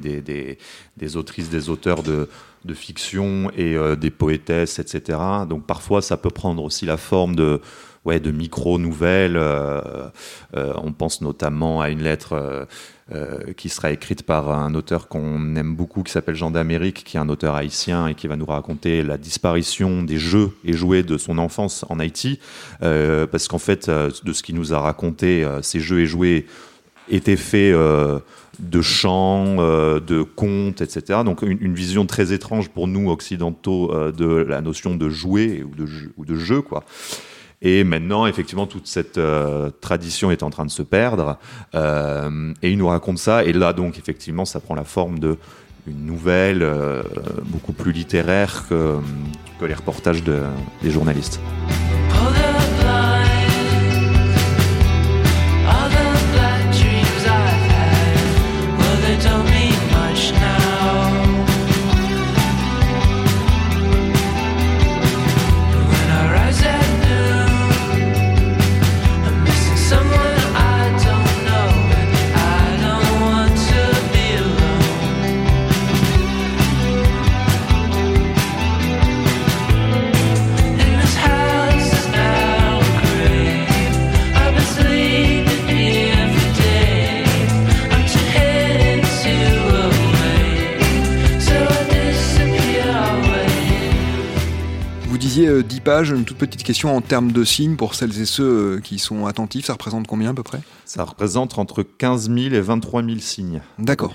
autrices, 1.16 1.50
des 1.50 1.70
auteurs 1.70 2.02
de, 2.02 2.28
fiction 2.74 3.50
et 3.56 3.76
euh, 3.76 3.96
des 3.96 4.12
poétesses, 4.12 4.80
etc. 4.80 5.20
Donc 5.48 5.66
parfois, 5.66 6.02
ça 6.02 6.18
peut 6.18 6.30
prendre 6.30 6.64
aussi 6.64 6.86
la 6.86 6.98
forme 6.98 7.36
de 7.36 7.62
micro-nouvelles. 8.06 9.38
Euh, 9.38 10.10
euh, 10.56 10.74
on 10.84 10.92
pense 10.92 11.22
notamment 11.22 11.82
à 11.82 11.90
une 11.90 12.02
lettre 12.02 12.68
qui 13.56 13.70
sera 13.70 13.92
écrite 13.92 14.24
par 14.24 14.52
un 14.52 14.76
auteur 14.76 15.08
qu'on 15.08 15.56
aime 15.56 15.74
beaucoup, 15.78 16.04
qui 16.04 16.12
s'appelle 16.12 16.36
Jean 16.36 16.52
d'Amérique, 16.52 17.06
qui 17.06 17.16
est 17.16 17.20
un 17.22 17.30
auteur 17.30 17.56
haïtien 17.56 18.08
et 18.08 18.16
qui 18.16 18.28
va 18.28 18.36
nous 18.36 18.46
raconter 18.46 19.02
la 19.02 19.18
disparition 19.18 20.04
des 20.04 20.18
jeux 20.18 20.52
et 20.66 20.74
jouets 20.74 21.04
de 21.04 21.18
son 21.18 21.38
enfance 21.38 21.86
en 21.88 22.00
Haïti. 22.00 22.42
parce 22.82 23.48
qu'en 23.48 23.60
fait, 23.60 23.90
de 23.90 24.34
ce 24.34 24.44
qu'il 24.44 24.56
nous 24.56 24.74
a 24.74 24.80
raconté, 24.80 25.48
ces 25.62 25.80
jeux 25.80 26.02
et 26.02 26.06
jouets 26.06 26.46
était 27.10 27.38
fait 27.38 27.72
euh, 27.72 28.20
de 28.60 28.82
chants, 28.82 29.58
euh, 29.60 30.00
de 30.00 30.24
contes, 30.24 30.82
etc. 30.82 31.22
Donc 31.24 31.42
une, 31.42 31.74
vision 31.74 32.06
très 32.06 32.34
étrange 32.34 32.70
pour 32.70 32.88
nous 32.88 33.10
occidentaux 33.10 33.94
euh, 33.94 34.12
de 34.12 34.26
la 34.26 34.62
notion 34.62 34.96
de 34.96 35.10
jouer 35.10 35.64
ou 35.64 36.26
de, 36.26 36.36
jeu, 36.36 36.62
quoi. 36.62 36.84
Et 37.62 37.84
maintenant, 37.84 38.28
effectivement, 38.28 38.68
toute 38.68 38.86
cette 38.86 39.20
tradition 39.82 40.30
est 40.30 40.44
en 40.44 40.52
train 40.52 40.66
de 40.66 40.70
se 40.70 40.84
perdre. 40.84 41.40
et 41.74 42.72
il 42.72 42.78
nous 42.78 42.88
raconte 42.88 43.18
ça. 43.18 43.44
Et 43.44 43.52
là, 43.52 43.74
donc, 43.74 43.98
effectivement, 43.98 44.46
ça 44.46 44.60
prend 44.60 44.76
la 44.76 44.84
forme 44.84 45.18
de 45.18 45.38
une 45.88 46.06
nouvelle 46.06 46.64
beaucoup 47.46 47.74
plus 47.74 47.94
littéraire 47.94 48.66
que, 48.70 48.98
les 49.66 49.74
reportages 49.74 50.24
de, 50.24 50.40
des 50.84 50.92
journalistes. 50.92 51.40
Disiez 96.02 96.14
10 96.14 96.16
pages, 96.16 96.20
une 96.20 96.26
toute 96.26 96.38
petite 96.38 96.64
question 96.64 96.96
en 96.96 97.02
termes 97.02 97.32
de 97.32 97.44
signes 97.44 97.76
pour 97.76 97.96
celles 97.96 98.20
et 98.22 98.26
ceux 98.26 98.80
qui 98.84 99.00
sont 99.00 99.26
attentifs, 99.26 99.66
ça 99.66 99.74
représente 99.74 100.08
combien 100.08 100.32
à 100.32 100.34
peu 100.34 100.44
près? 100.44 100.62
Ça 100.86 101.04
représente 101.04 101.58
entre 101.58 101.84
15 101.84 102.30
000 102.30 102.54
et 102.56 102.62
23 102.62 103.04
000 103.04 103.20
signes. 103.20 103.62
D'accord. 103.80 104.14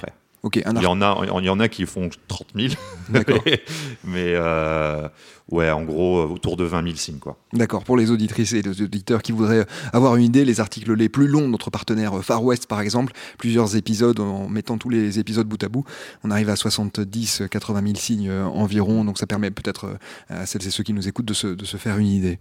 Il, 0.54 0.82
y 0.82 0.86
en 0.86 1.00
a, 1.00 1.20
il 1.40 1.44
y 1.44 1.48
en 1.48 1.60
a 1.60 1.68
qui 1.68 1.86
font 1.86 2.10
30 2.26 2.48
000. 2.56 2.74
D'accord. 3.10 3.42
mais 4.04 4.34
euh, 4.34 5.08
ouais, 5.52 5.70
en 5.70 5.84
gros, 5.84 6.20
autour 6.24 6.56
de 6.56 6.64
20 6.64 6.82
000 6.82 6.96
signes. 6.96 7.18
quoi. 7.18 7.38
D'accord. 7.52 7.84
Pour 7.84 7.96
les 7.96 8.10
auditrices 8.10 8.52
et 8.52 8.62
les 8.62 8.82
auditeurs 8.82 9.22
qui 9.22 9.30
voudraient 9.30 9.64
avoir 9.92 10.16
une 10.16 10.24
idée, 10.24 10.44
les 10.44 10.58
articles 10.58 10.92
les 10.94 11.08
plus 11.08 11.28
longs 11.28 11.42
de 11.42 11.52
notre 11.52 11.70
partenaire 11.70 12.24
Far 12.24 12.42
West, 12.42 12.66
par 12.66 12.80
exemple, 12.80 13.12
plusieurs 13.38 13.76
épisodes, 13.76 14.18
en 14.18 14.48
mettant 14.48 14.78
tous 14.78 14.88
les 14.88 15.20
épisodes 15.20 15.46
bout 15.46 15.62
à 15.62 15.68
bout, 15.68 15.84
on 16.24 16.30
arrive 16.32 16.48
à 16.48 16.56
70, 16.56 17.44
80 17.48 17.82
000 17.82 17.94
signes 17.94 18.28
euh, 18.28 18.44
environ. 18.44 19.04
Donc 19.04 19.18
ça 19.18 19.28
permet 19.28 19.52
peut-être 19.52 19.84
euh, 19.84 20.42
à 20.42 20.46
celles 20.46 20.66
et 20.66 20.70
ceux 20.70 20.82
qui 20.82 20.92
nous 20.92 21.06
écoutent 21.06 21.26
de 21.26 21.34
se, 21.34 21.46
de 21.46 21.64
se 21.64 21.76
faire 21.76 21.98
une 21.98 22.08
idée. 22.08 22.40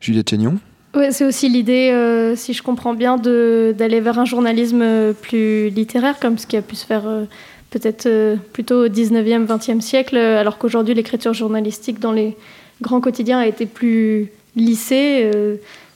Juliette 0.00 0.30
Chénion? 0.30 0.60
Ouais, 0.94 1.10
c'est 1.10 1.24
aussi 1.24 1.48
l'idée, 1.48 1.90
euh, 1.90 2.36
si 2.36 2.52
je 2.52 2.62
comprends 2.62 2.92
bien, 2.94 3.16
d'aller 3.16 4.00
vers 4.00 4.18
un 4.18 4.26
journalisme 4.26 5.14
plus 5.14 5.70
littéraire, 5.70 6.18
comme 6.20 6.36
ce 6.36 6.46
qui 6.46 6.56
a 6.56 6.62
pu 6.62 6.76
se 6.76 6.84
faire 6.84 7.06
euh, 7.06 7.24
peut-être 7.70 8.06
euh, 8.06 8.36
plutôt 8.52 8.84
au 8.84 8.88
19e, 8.88 9.46
20e 9.46 9.80
siècle, 9.80 10.18
alors 10.18 10.58
qu'aujourd'hui 10.58 10.94
l'écriture 10.94 11.32
journalistique 11.32 11.98
dans 11.98 12.12
les 12.12 12.36
grands 12.82 13.00
quotidiens 13.00 13.38
a 13.38 13.46
été 13.46 13.64
plus 13.64 14.30
lissée. 14.54 15.30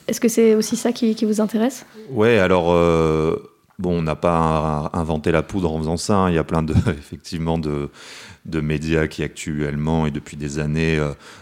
Est-ce 0.07 0.19
que 0.19 0.29
c'est 0.29 0.55
aussi 0.55 0.75
ça 0.75 0.91
qui, 0.91 1.13
qui 1.13 1.25
vous 1.25 1.41
intéresse? 1.41 1.85
Ouais, 2.09 2.39
alors 2.39 2.67
bon, 3.77 3.99
on 3.99 4.01
n'a 4.01 4.15
pas 4.15 4.89
inventé 4.93 5.31
la 5.31 5.43
poudre 5.43 5.71
en 5.71 5.77
faisant 5.79 5.97
ça. 5.97 6.15
Hein. 6.15 6.29
Il 6.29 6.35
y 6.35 6.39
a 6.39 6.43
plein 6.43 6.63
de, 6.63 6.73
effectivement, 6.97 7.59
de, 7.59 7.89
de 8.45 8.61
médias 8.61 9.05
qui 9.07 9.21
actuellement 9.21 10.07
et 10.07 10.11
depuis 10.11 10.37
des 10.37 10.57
années 10.57 10.97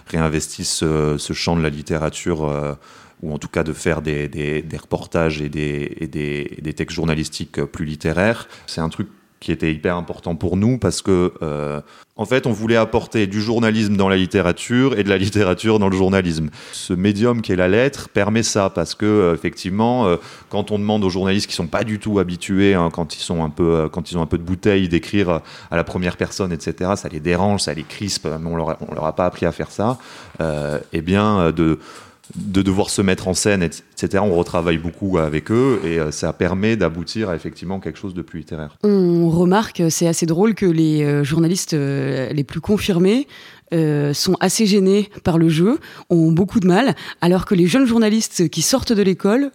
réinvestissent 0.07 0.83
ce 0.83 1.33
champ 1.33 1.55
de 1.55 1.62
la 1.62 1.69
littérature 1.69 2.77
ou 3.22 3.34
en 3.34 3.38
tout 3.38 3.48
cas 3.48 3.63
de 3.63 3.74
faire 3.74 4.01
des, 4.01 4.63
reportages 4.79 5.41
et, 5.41 5.50
des, 5.50 6.74
textes 6.75 6.95
journalistiques 6.95 7.63
plus 7.65 7.86
littéraires. 7.86 8.48
C'est 8.67 8.81
un 8.81 8.89
truc 8.89 9.07
qui 9.39 9.51
était 9.51 9.72
hyper 9.72 9.95
important 9.95 10.36
pour 10.36 10.57
nous 10.57 10.79
parce 10.79 11.03
que 11.03 11.34
euh, 11.43 11.79
en 12.15 12.25
fait 12.25 12.48
on 12.48 12.51
voulait 12.51 12.77
apporter 12.77 13.27
du 13.27 13.41
journalisme 13.41 13.95
dans 13.95 14.10
la 14.10 14.15
littérature 14.15 14.98
et 14.98 15.03
de 15.03 15.10
la 15.10 15.17
littérature 15.17 15.77
dans 15.77 15.89
le 15.89 15.95
journalisme. 15.95 16.50
Ce 16.72 16.93
médium 16.93 17.43
qui 17.43 17.51
est 17.51 17.55
la 17.55 17.67
lettre 17.67 18.10
permet 18.10 18.41
ça 18.41 18.72
parce 18.72 18.95
que 18.95 19.05
euh, 19.05 19.36
effectivement 19.36 20.07
euh, 20.07 20.15
quand 20.50 20.72
on 20.72 20.79
demande 20.79 21.03
aux 21.03 21.12
journalistes 21.12 21.48
qui 21.48 21.55
sont 21.55 21.67
pas 21.67 21.84
du 21.84 22.00
tout 22.00 22.17
habitués 22.17 22.74
hein, 22.74 22.89
quand 22.91 23.15
ils 23.15 23.22
sont 23.22 23.43
un 23.43 23.51
peu 23.51 23.88
quand 23.91 24.10
ils 24.10 24.17
ont 24.17 24.24
un 24.24 24.25
peu 24.25 24.39
de 24.39 24.43
bouteille 24.43 24.89
d'écrire 24.89 25.41
à 25.69 25.75
la 25.75 25.84
première 25.84 26.17
personne 26.17 26.51
etc 26.51 26.93
ça 26.95 27.10
les 27.10 27.19
dérange 27.19 27.62
ça 27.62 27.74
les 27.75 27.84
crispe 27.84 28.27
mais 28.41 28.50
on 28.50 28.55
leur 28.55 28.77
on 28.89 28.95
leur 28.95 29.05
a 29.05 29.13
pas 29.13 29.25
appris 29.25 29.45
à 29.45 29.51
faire 29.51 29.69
ça 29.69 30.00
eh 30.91 31.01
bien 31.01 31.51
de 31.51 31.79
de 32.36 32.62
devoir 32.62 32.89
se 32.89 33.01
mettre 33.01 33.27
en 33.27 33.34
scène, 33.34 33.63
etc. 33.63 34.24
On 34.24 34.36
retravaille 34.36 34.77
beaucoup 34.77 35.17
avec 35.17 35.51
eux 35.51 35.79
et 35.84 36.00
euh, 36.00 36.12
ça 36.12 36.34
permet 36.34 36.75
d'aboutir 36.75 37.29
à 37.29 37.36
effectivement 37.36 37.79
quelque 37.79 38.00
chose 38.00 38.13
de 38.13 38.22
plus 38.22 38.39
littéraire. 38.39 38.77
On 38.84 39.29
remarque, 39.29 39.84
c'est 39.89 40.08
assez 40.08 40.25
drôle 40.25 40.55
que 40.55 40.65
les 40.65 41.03
euh, 41.03 41.24
journalistes 41.24 41.74
euh, 41.74 42.29
les 42.32 42.44
plus 42.44 42.62
confirmés 42.62 43.27
sont 44.13 44.38
assez 44.39 44.65
gênés 44.65 45.10
par 45.25 45.38
le 45.38 45.50
jeu, 45.50 45.79
ont 46.10 46.32
beaucoup 46.32 46.62
de 46.62 46.67
mal, 46.67 46.96
alors 47.20 47.46
que 47.46 47.55
les 47.55 47.67
jeunes 47.67 47.86
journalistes 47.86 48.48
qui 48.48 48.62
sortent 48.62 48.94
de 48.94 49.01
l'école 49.01 49.51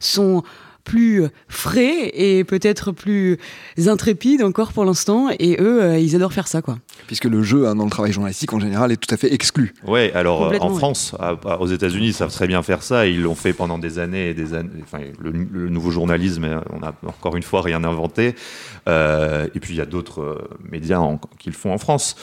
sont 0.00 0.42
plus 0.84 1.24
frais 1.48 2.10
et 2.14 2.44
peut-être 2.44 2.92
plus 2.92 3.38
intrépides 3.86 4.42
encore 4.42 4.72
pour 4.72 4.84
l'instant. 4.84 5.28
Et 5.38 5.56
eux, 5.60 5.82
euh, 5.82 5.98
ils 5.98 6.14
adorent 6.16 6.32
faire 6.32 6.48
ça, 6.48 6.62
quoi. 6.62 6.78
Puisque 7.06 7.24
le 7.24 7.42
jeu 7.42 7.66
hein, 7.66 7.74
dans 7.74 7.84
le 7.84 7.90
travail 7.90 8.12
journalistique 8.12 8.52
en 8.52 8.60
général 8.60 8.92
est 8.92 8.96
tout 8.96 9.12
à 9.12 9.16
fait 9.16 9.32
exclu. 9.32 9.74
Ouais, 9.86 10.12
alors 10.14 10.44
euh, 10.44 10.58
en 10.60 10.74
France, 10.74 11.14
aux 11.60 11.66
États-Unis, 11.66 12.08
ils 12.08 12.14
savent 12.14 12.32
très 12.32 12.46
bien 12.46 12.62
faire 12.62 12.82
ça. 12.82 13.06
Ils 13.06 13.22
l'ont 13.22 13.34
fait 13.34 13.52
pendant 13.52 13.78
des 13.78 13.98
années 13.98 14.30
et 14.30 14.34
des 14.34 14.54
années. 14.54 14.70
Enfin, 14.82 14.98
le, 15.18 15.32
nouveau 15.68 15.90
journalisme, 15.90 16.60
on 16.72 16.80
n'a 16.80 16.94
encore 17.06 17.36
une 17.36 17.42
fois 17.42 17.62
rien 17.62 17.84
inventé. 17.84 18.34
Euh, 18.88 19.46
et 19.54 19.60
puis 19.60 19.74
il 19.74 19.76
y 19.76 19.80
a 19.80 19.86
d'autres 19.86 20.48
médias 20.70 21.00
qui 21.38 21.48
le 21.48 21.54
font 21.54 21.72
en 21.72 21.78
France. 21.78 22.16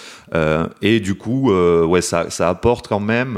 et 0.82 1.00
du 1.00 1.16
coup, 1.16 1.52
ouais, 1.52 2.02
ça, 2.02 2.30
ça, 2.30 2.50
apporte 2.50 2.88
quand 2.88 3.00
même 3.00 3.38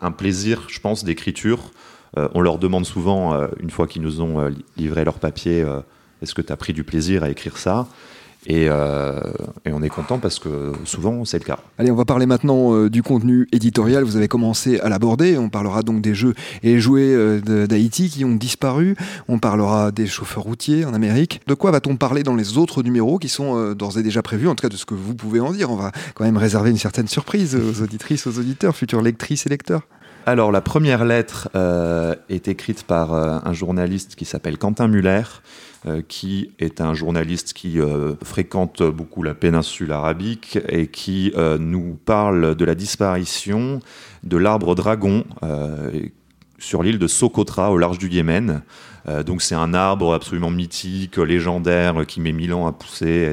un 0.00 0.12
plaisir, 0.12 0.66
je 0.68 0.80
pense, 0.80 1.04
d'écriture. 1.04 1.70
Euh, 2.18 2.28
on 2.34 2.40
leur 2.40 2.58
demande 2.58 2.86
souvent, 2.86 3.34
euh, 3.34 3.48
une 3.60 3.70
fois 3.70 3.86
qu'ils 3.86 4.02
nous 4.02 4.20
ont 4.20 4.40
euh, 4.40 4.50
livré 4.76 5.04
leur 5.04 5.18
papier, 5.18 5.64
est-ce 6.22 6.34
que 6.34 6.42
tu 6.42 6.52
as 6.52 6.56
pris 6.56 6.72
du 6.72 6.84
plaisir 6.84 7.22
à 7.22 7.30
écrire 7.30 7.58
ça? 7.58 7.86
Et, 8.48 8.70
on 8.70 9.82
est 9.82 9.88
content 9.88 10.18
parce 10.18 10.38
que 10.38 10.72
souvent 10.84 11.24
c'est 11.24 11.38
le 11.38 11.44
cas. 11.44 11.58
Allez, 11.78 11.90
on 11.90 11.96
va 11.96 12.04
parler 12.04 12.26
maintenant 12.26 12.86
du 12.86 13.02
contenu 13.02 13.48
éditorial. 13.52 14.04
Vous 14.04 14.16
avez 14.16 14.28
commencé 14.28 14.78
à 14.80 14.88
l'aborder. 14.88 15.36
On 15.36 15.50
parlera 15.50 15.82
donc 15.82 16.00
des 16.00 16.14
jeux 16.14 16.32
et 16.62 16.78
jouets 16.78 17.40
d'Haïti 17.42 18.08
qui 18.08 18.24
ont 18.24 18.36
disparu. 18.36 18.96
On 19.28 19.38
parlera 19.38 19.90
des 19.90 20.06
chauffeurs 20.06 20.44
routiers 20.44 20.84
en 20.84 20.94
Amérique. 20.94 21.40
De 21.46 21.54
quoi 21.54 21.72
va-t-on 21.72 21.96
parler 21.96 22.22
dans 22.22 22.36
les 22.36 22.56
autres 22.56 22.82
numéros 22.82 23.18
qui 23.18 23.28
sont 23.28 23.72
d'ores 23.72 23.98
et 23.98 24.02
déjà 24.02 24.22
prévus? 24.22 24.48
En 24.48 24.54
tout 24.54 24.62
cas, 24.62 24.70
de 24.70 24.76
ce 24.76 24.86
que 24.86 24.94
vous 24.94 25.14
pouvez 25.14 25.40
en 25.40 25.52
dire. 25.52 25.70
On 25.70 25.76
va 25.76 25.92
quand 26.14 26.24
même 26.24 26.38
réserver 26.38 26.70
une 26.70 26.78
certaine 26.78 27.08
surprise 27.08 27.56
aux 27.56 27.82
auditrices, 27.82 28.26
aux 28.26 28.38
auditeurs, 28.38 28.76
futures 28.76 29.02
lectrices 29.02 29.46
et 29.46 29.50
lecteurs. 29.50 29.82
Alors, 30.28 30.50
la 30.50 30.60
première 30.60 31.04
lettre 31.04 31.48
euh, 31.54 32.16
est 32.28 32.48
écrite 32.48 32.82
par 32.82 33.14
euh, 33.14 33.38
un 33.44 33.52
journaliste 33.52 34.16
qui 34.16 34.24
s'appelle 34.24 34.58
Quentin 34.58 34.88
Muller, 34.88 35.22
euh, 35.86 36.02
qui 36.08 36.50
est 36.58 36.80
un 36.80 36.94
journaliste 36.94 37.52
qui 37.52 37.78
fréquente 38.24 38.82
beaucoup 38.82 39.22
la 39.22 39.34
péninsule 39.34 39.92
arabique 39.92 40.58
et 40.68 40.88
qui 40.88 41.32
nous 41.60 41.96
parle 42.04 42.56
de 42.56 42.64
la 42.64 42.74
disparition 42.74 43.78
de 44.24 44.36
l'arbre 44.36 44.74
dragon 44.74 45.24
sur 46.58 46.82
l'île 46.82 46.98
de 46.98 47.06
Socotra, 47.06 47.70
au 47.70 47.78
large 47.78 47.98
du 47.98 48.08
Yémen. 48.08 48.62
donc 49.24 49.42
c'est 49.42 49.54
un 49.54 49.74
arbre 49.74 50.14
absolument 50.14 50.50
mythique, 50.50 51.18
légendaire, 51.18 52.04
qui 52.06 52.20
met 52.20 52.32
mille 52.32 52.54
ans 52.54 52.66
à 52.66 52.72
pousser 52.72 53.32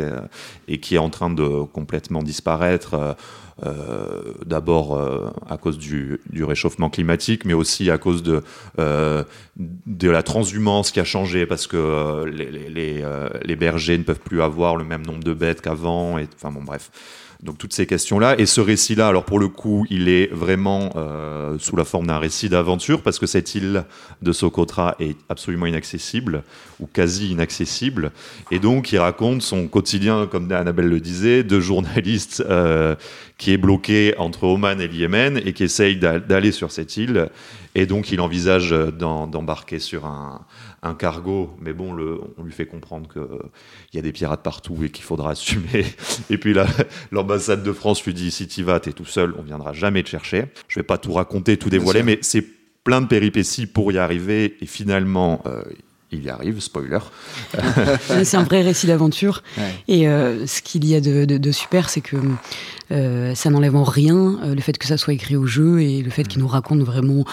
et 0.67 0.79
qui 0.79 0.95
est 0.95 0.99
en 0.99 1.10
train 1.10 1.32
de 1.32 1.63
complètement 1.63 2.21
disparaître 2.21 3.15
euh, 3.63 4.33
d'abord 4.45 4.97
euh, 4.97 5.29
à 5.47 5.57
cause 5.57 5.77
du, 5.77 6.19
réchauffement 6.41 6.89
climatique, 6.89 7.45
mais 7.45 7.53
aussi 7.53 7.91
à 7.91 7.97
cause 7.97 8.23
de, 8.23 8.41
euh, 8.79 9.23
la 10.01 10.23
transhumance 10.23 10.91
qui 10.91 10.99
a 10.99 11.03
changé 11.03 11.45
parce 11.45 11.67
que 11.67 12.25
les, 12.25 13.55
bergers 13.55 13.97
ne 13.97 14.03
peuvent 14.03 14.19
plus 14.19 14.41
avoir 14.41 14.75
le 14.75 14.83
même 14.83 15.05
nombre 15.05 15.23
de 15.23 15.33
bêtes 15.33 15.61
qu'avant. 15.61 16.17
Enfin 16.35 16.51
bon, 16.51 16.63
bref. 16.63 16.89
Donc 17.43 17.58
toutes 17.58 17.73
ces 17.73 17.86
questions-là. 17.86 18.39
Et 18.39 18.45
ce 18.45 18.62
récit-là, 18.62 19.10
alors 19.10 19.25
pour 19.25 19.38
le 19.38 19.49
coup, 19.49 19.86
il 19.89 20.08
est 20.08 20.34
vraiment 20.34 20.91
euh, 20.95 21.58
sous 21.60 21.75
la 21.75 21.84
forme 21.84 22.08
d'un 22.08 22.17
récit 22.17 22.47
d'aventure, 22.47 23.01
parce 23.01 23.19
que 23.19 23.25
cette 23.25 23.53
île 23.53 23.84
de 24.21 24.32
Socotra 24.32 24.95
est 24.99 25.17
absolument 25.27 25.65
inaccessible, 25.65 26.43
ou 26.79 26.88
quasi 26.88 27.32
inaccessible. 27.32 28.12
Et 28.49 28.60
donc 28.60 28.93
il 28.93 28.97
raconte 28.97 29.41
son 29.41 29.67
quotidien, 29.67 30.25
comme 30.25 30.49
Annabelle 30.53 30.88
le 30.88 31.01
disait, 31.01 31.43
de 31.43 31.60
journaliste 31.60 32.41
euh, 32.47 32.95
qui 33.38 33.51
est 33.51 33.58
bloqué 33.58 34.15
entre 34.17 34.45
Oman 34.45 34.79
et 34.79 34.88
le 34.88 34.93
Yémen, 34.93 35.41
et 35.43 35.51
qui 35.51 35.65
essaye 35.65 35.97
d'aller 35.97 36.53
sur 36.53 36.71
cette 36.71 36.95
île. 36.95 37.27
Et 37.75 37.86
donc 37.86 38.12
il 38.12 38.21
envisage 38.21 38.69
d'embarquer 38.71 39.79
sur 39.79 40.06
un, 40.06 40.45
un 40.83 40.95
cargo, 40.95 41.55
mais 41.59 41.73
bon, 41.73 41.93
le, 41.93 42.19
on 42.37 42.43
lui 42.43 42.51
fait 42.51 42.65
comprendre 42.65 43.07
qu'il 43.11 43.23
y 43.93 43.97
a 43.97 44.01
des 44.01 44.11
pirates 44.11 44.43
partout 44.43 44.83
et 44.83 44.89
qu'il 44.89 45.03
faudra 45.03 45.31
assumer. 45.31 45.85
Et 46.29 46.37
puis 46.37 46.53
l'ambassade 47.11 47.63
de 47.63 47.71
France 47.71 48.03
lui 48.05 48.13
dit 48.13 48.31
si 48.31 48.47
tu 48.47 48.63
vas, 48.63 48.79
t'es 48.79 48.91
tout 48.91 49.05
seul, 49.05 49.33
on 49.37 49.41
viendra 49.41 49.73
jamais 49.73 50.03
te 50.03 50.09
chercher. 50.09 50.45
Je 50.67 50.79
vais 50.79 50.83
pas 50.83 50.97
tout 50.97 51.13
raconter, 51.13 51.57
tout 51.57 51.69
dévoiler, 51.69 52.03
mais 52.03 52.19
c'est 52.21 52.45
plein 52.83 53.01
de 53.01 53.07
péripéties 53.07 53.65
pour 53.65 53.91
y 53.91 53.97
arriver. 53.97 54.57
Et 54.61 54.65
finalement, 54.65 55.41
euh, 55.45 55.63
il 56.13 56.23
y 56.23 56.30
arrive, 56.30 56.60
spoiler. 56.60 56.99
c'est 58.23 58.38
un 58.38 58.43
vrai 58.43 58.62
récit 58.62 58.88
d'aventure. 58.88 59.43
Et 59.88 60.08
euh, 60.08 60.45
ce 60.47 60.62
qu'il 60.62 60.86
y 60.86 60.95
a 60.95 61.02
de, 61.02 61.52
super, 61.52 61.89
c'est 61.89 62.02
que 62.02 62.17
euh, 62.91 63.36
ça 63.36 63.49
n'enlève 63.49 63.76
en 63.76 63.84
rien 63.84 64.39
euh, 64.43 64.56
le 64.56 64.62
fait 64.62 64.78
que 64.78 64.86
ça 64.86 64.97
soit 64.97 65.13
écrit 65.13 65.36
au 65.36 65.45
jeu 65.45 65.82
et 65.82 66.02
le 66.02 66.10
fait 66.10 66.28
qu'il 66.28 66.41
nous 66.41 66.47
raconte 66.47 66.82
vraiment 66.82 67.26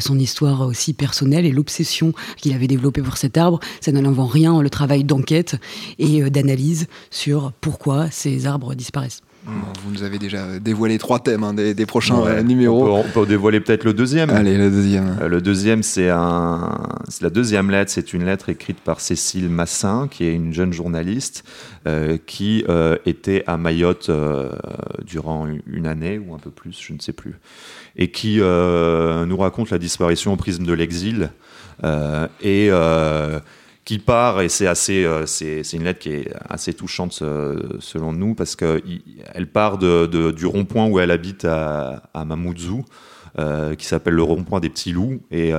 son 0.00 0.18
histoire 0.18 0.62
aussi 0.62 0.92
personnelle 0.92 1.44
et 1.46 1.52
l'obsession 1.52 2.12
qu'il 2.36 2.52
avait 2.54 2.66
développée 2.66 3.02
pour 3.02 3.16
cet 3.16 3.36
arbre. 3.36 3.60
Ça 3.80 3.92
n'enlève 3.92 4.18
en 4.18 4.26
rien 4.26 4.60
le 4.60 4.70
travail 4.70 5.04
d'enquête 5.04 5.56
et 5.98 6.28
d'analyse 6.30 6.86
sur 7.10 7.52
pourquoi 7.60 8.10
ces 8.10 8.46
arbres 8.46 8.74
disparaissent. 8.74 9.22
Vous 9.46 9.92
nous 9.92 10.02
avez 10.02 10.18
déjà 10.18 10.58
dévoilé 10.58 10.98
trois 10.98 11.20
thèmes 11.20 11.44
hein, 11.44 11.54
des, 11.54 11.86
prochains 11.86 12.20
euh, 12.26 12.42
numéros. 12.42 12.96
On 12.96 13.04
peut, 13.04 13.26
dévoiler 13.26 13.60
peut-être 13.60 13.84
le 13.84 13.92
deuxième. 13.92 14.30
Allez, 14.30 14.58
le 14.58 14.70
deuxième. 14.70 15.16
Euh, 15.20 15.28
le 15.28 15.40
deuxième, 15.40 15.84
c'est 15.84 16.10
un, 16.10 16.76
la 17.20 17.30
deuxième 17.30 17.70
lettre. 17.70 17.92
C'est 17.92 18.12
une 18.12 18.24
lettre 18.24 18.48
écrite 18.48 18.80
par 18.80 19.00
Cécile 19.00 19.48
Massin, 19.48 20.08
qui 20.10 20.24
est 20.24 20.34
une 20.34 20.52
jeune 20.52 20.72
journaliste 20.72 21.44
euh, 21.86 22.18
qui 22.26 22.64
était 23.04 23.44
à 23.46 23.56
Mayotte 23.56 24.10
durant 25.04 25.46
une 25.66 25.86
année 25.86 26.18
ou 26.18 26.34
un 26.34 26.38
peu 26.38 26.50
plus, 26.50 26.76
je 26.80 26.92
ne 26.92 26.98
sais 26.98 27.12
plus, 27.12 27.34
et 27.96 28.10
qui 28.10 28.38
nous 28.38 29.36
raconte 29.36 29.70
la 29.70 29.78
disparition 29.78 30.32
au 30.32 30.36
prisme 30.36 30.64
de 30.64 30.72
l'exil 30.72 31.30
et 32.42 32.70
qui 33.86 33.98
part, 33.98 34.42
et 34.42 34.50
c'est 34.50 34.66
assez, 34.66 35.04
euh, 35.04 35.24
c'est, 35.26 35.62
une 35.72 35.84
lettre 35.84 36.00
qui 36.00 36.10
est 36.10 36.34
assez 36.46 36.74
touchante 36.74 37.12
selon 37.12 38.12
nous, 38.12 38.34
parce 38.34 38.54
qu'elle 38.56 39.46
part 39.50 39.78
de, 39.78 40.32
du 40.32 40.44
rond-point 40.44 40.86
où 40.86 40.98
elle 40.98 41.10
habite 41.10 41.46
à, 41.46 42.02
à 42.12 42.24
Mamoudzou, 42.26 42.84
qui 43.78 43.86
s'appelle 43.86 44.14
le 44.14 44.22
rond-point 44.22 44.60
des 44.60 44.70
petits 44.70 44.92
loups. 44.92 45.20
Et 45.30 45.52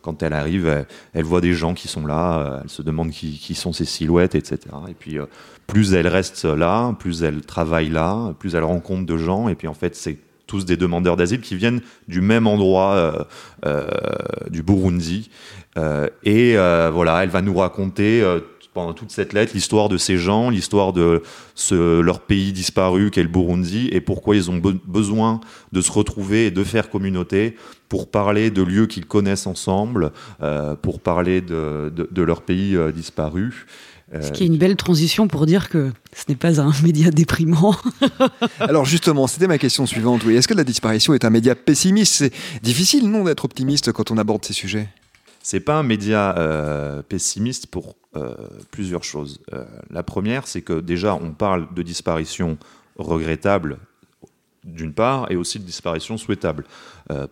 quand 0.00 0.22
elle 0.22 0.32
arrive, 0.32 0.86
elle, 1.12 1.24
voit 1.24 1.40
des 1.40 1.52
gens 1.52 1.74
qui 1.74 1.86
sont 1.86 2.06
là, 2.06 2.60
elle 2.62 2.70
se 2.70 2.82
demande 2.82 3.10
qui, 3.10 3.38
qui, 3.38 3.54
sont 3.54 3.72
ces 3.72 3.84
silhouettes, 3.84 4.36
etc. 4.36 4.58
Et 4.88 4.94
puis 4.94 5.18
plus 5.66 5.92
elle 5.94 6.08
reste 6.08 6.44
là, 6.44 6.94
plus 6.98 7.22
elle 7.22 7.42
travaille 7.42 7.90
là, 7.90 8.32
plus 8.38 8.54
elle 8.54 8.64
rencontre 8.64 9.06
de 9.06 9.16
gens. 9.16 9.48
Et 9.48 9.54
puis 9.54 9.68
en 9.68 9.74
fait, 9.74 9.94
c'est 9.96 10.18
tous 10.50 10.64
des 10.64 10.76
demandeurs 10.76 11.16
d'asile 11.16 11.40
qui 11.40 11.54
viennent 11.54 11.80
du 12.08 12.20
même 12.20 12.48
endroit 12.48 12.94
euh, 12.94 13.24
euh, 13.66 13.86
du 14.50 14.64
Burundi. 14.64 15.30
Euh, 15.78 16.08
et 16.24 16.54
voilà, 16.92 17.22
elle 17.22 17.30
va 17.30 17.40
nous 17.40 17.54
raconter 17.54 18.24
pendant 18.74 18.92
toute 18.92 19.12
cette 19.12 19.32
lettre 19.32 19.52
l'histoire 19.54 19.88
de 19.88 19.96
ces 19.96 20.16
gens, 20.16 20.50
l'histoire 20.50 20.92
de 20.92 21.22
ce, 21.54 22.00
leur 22.00 22.20
pays 22.20 22.52
disparu 22.52 23.12
qu'est 23.12 23.22
le 23.22 23.28
Burundi 23.28 23.88
et 23.92 24.00
pourquoi 24.00 24.34
ils 24.34 24.50
ont 24.50 24.60
besoin 24.84 25.40
de 25.70 25.80
se 25.80 25.92
retrouver 25.92 26.46
et 26.46 26.50
de 26.50 26.64
faire 26.64 26.90
communauté 26.90 27.56
pour 27.88 28.10
parler 28.10 28.50
de 28.50 28.62
lieux 28.62 28.86
qu'ils 28.86 29.06
connaissent 29.06 29.46
ensemble, 29.46 30.10
pour 30.82 31.00
parler 31.00 31.40
de, 31.40 32.22
leur 32.22 32.42
pays 32.42 32.76
disparu. 32.92 33.66
Ce 34.12 34.32
qui 34.32 34.42
est 34.42 34.46
une 34.46 34.58
belle 34.58 34.74
transition 34.74 35.28
pour 35.28 35.46
dire 35.46 35.68
que 35.68 35.92
ce 36.12 36.24
n'est 36.28 36.36
pas 36.36 36.60
un 36.60 36.72
média 36.82 37.10
déprimant. 37.10 37.76
Alors 38.60 38.84
justement, 38.84 39.26
c'était 39.26 39.46
ma 39.46 39.58
question 39.58 39.86
suivante. 39.86 40.22
Oui, 40.24 40.34
est-ce 40.34 40.48
que 40.48 40.54
la 40.54 40.64
disparition 40.64 41.14
est 41.14 41.24
un 41.24 41.30
média 41.30 41.54
pessimiste? 41.54 42.14
C'est 42.14 42.32
difficile, 42.62 43.08
non, 43.08 43.24
d'être 43.24 43.44
optimiste 43.44 43.92
quand 43.92 44.10
on 44.10 44.18
aborde 44.18 44.44
ces 44.44 44.52
sujets. 44.52 44.88
C'est 45.42 45.60
pas 45.60 45.76
un 45.76 45.82
média 45.82 46.36
euh, 46.36 47.02
pessimiste 47.02 47.68
pour 47.68 47.96
euh, 48.16 48.34
plusieurs 48.70 49.04
choses. 49.04 49.40
Euh, 49.52 49.64
la 49.90 50.02
première, 50.02 50.46
c'est 50.46 50.60
que 50.60 50.80
déjà, 50.80 51.14
on 51.14 51.32
parle 51.32 51.72
de 51.74 51.82
disparition 51.82 52.58
regrettable 52.98 53.78
d'une 54.64 54.92
part, 54.92 55.30
et 55.32 55.36
aussi 55.36 55.58
de 55.58 55.64
disparition 55.64 56.18
souhaitable. 56.18 56.66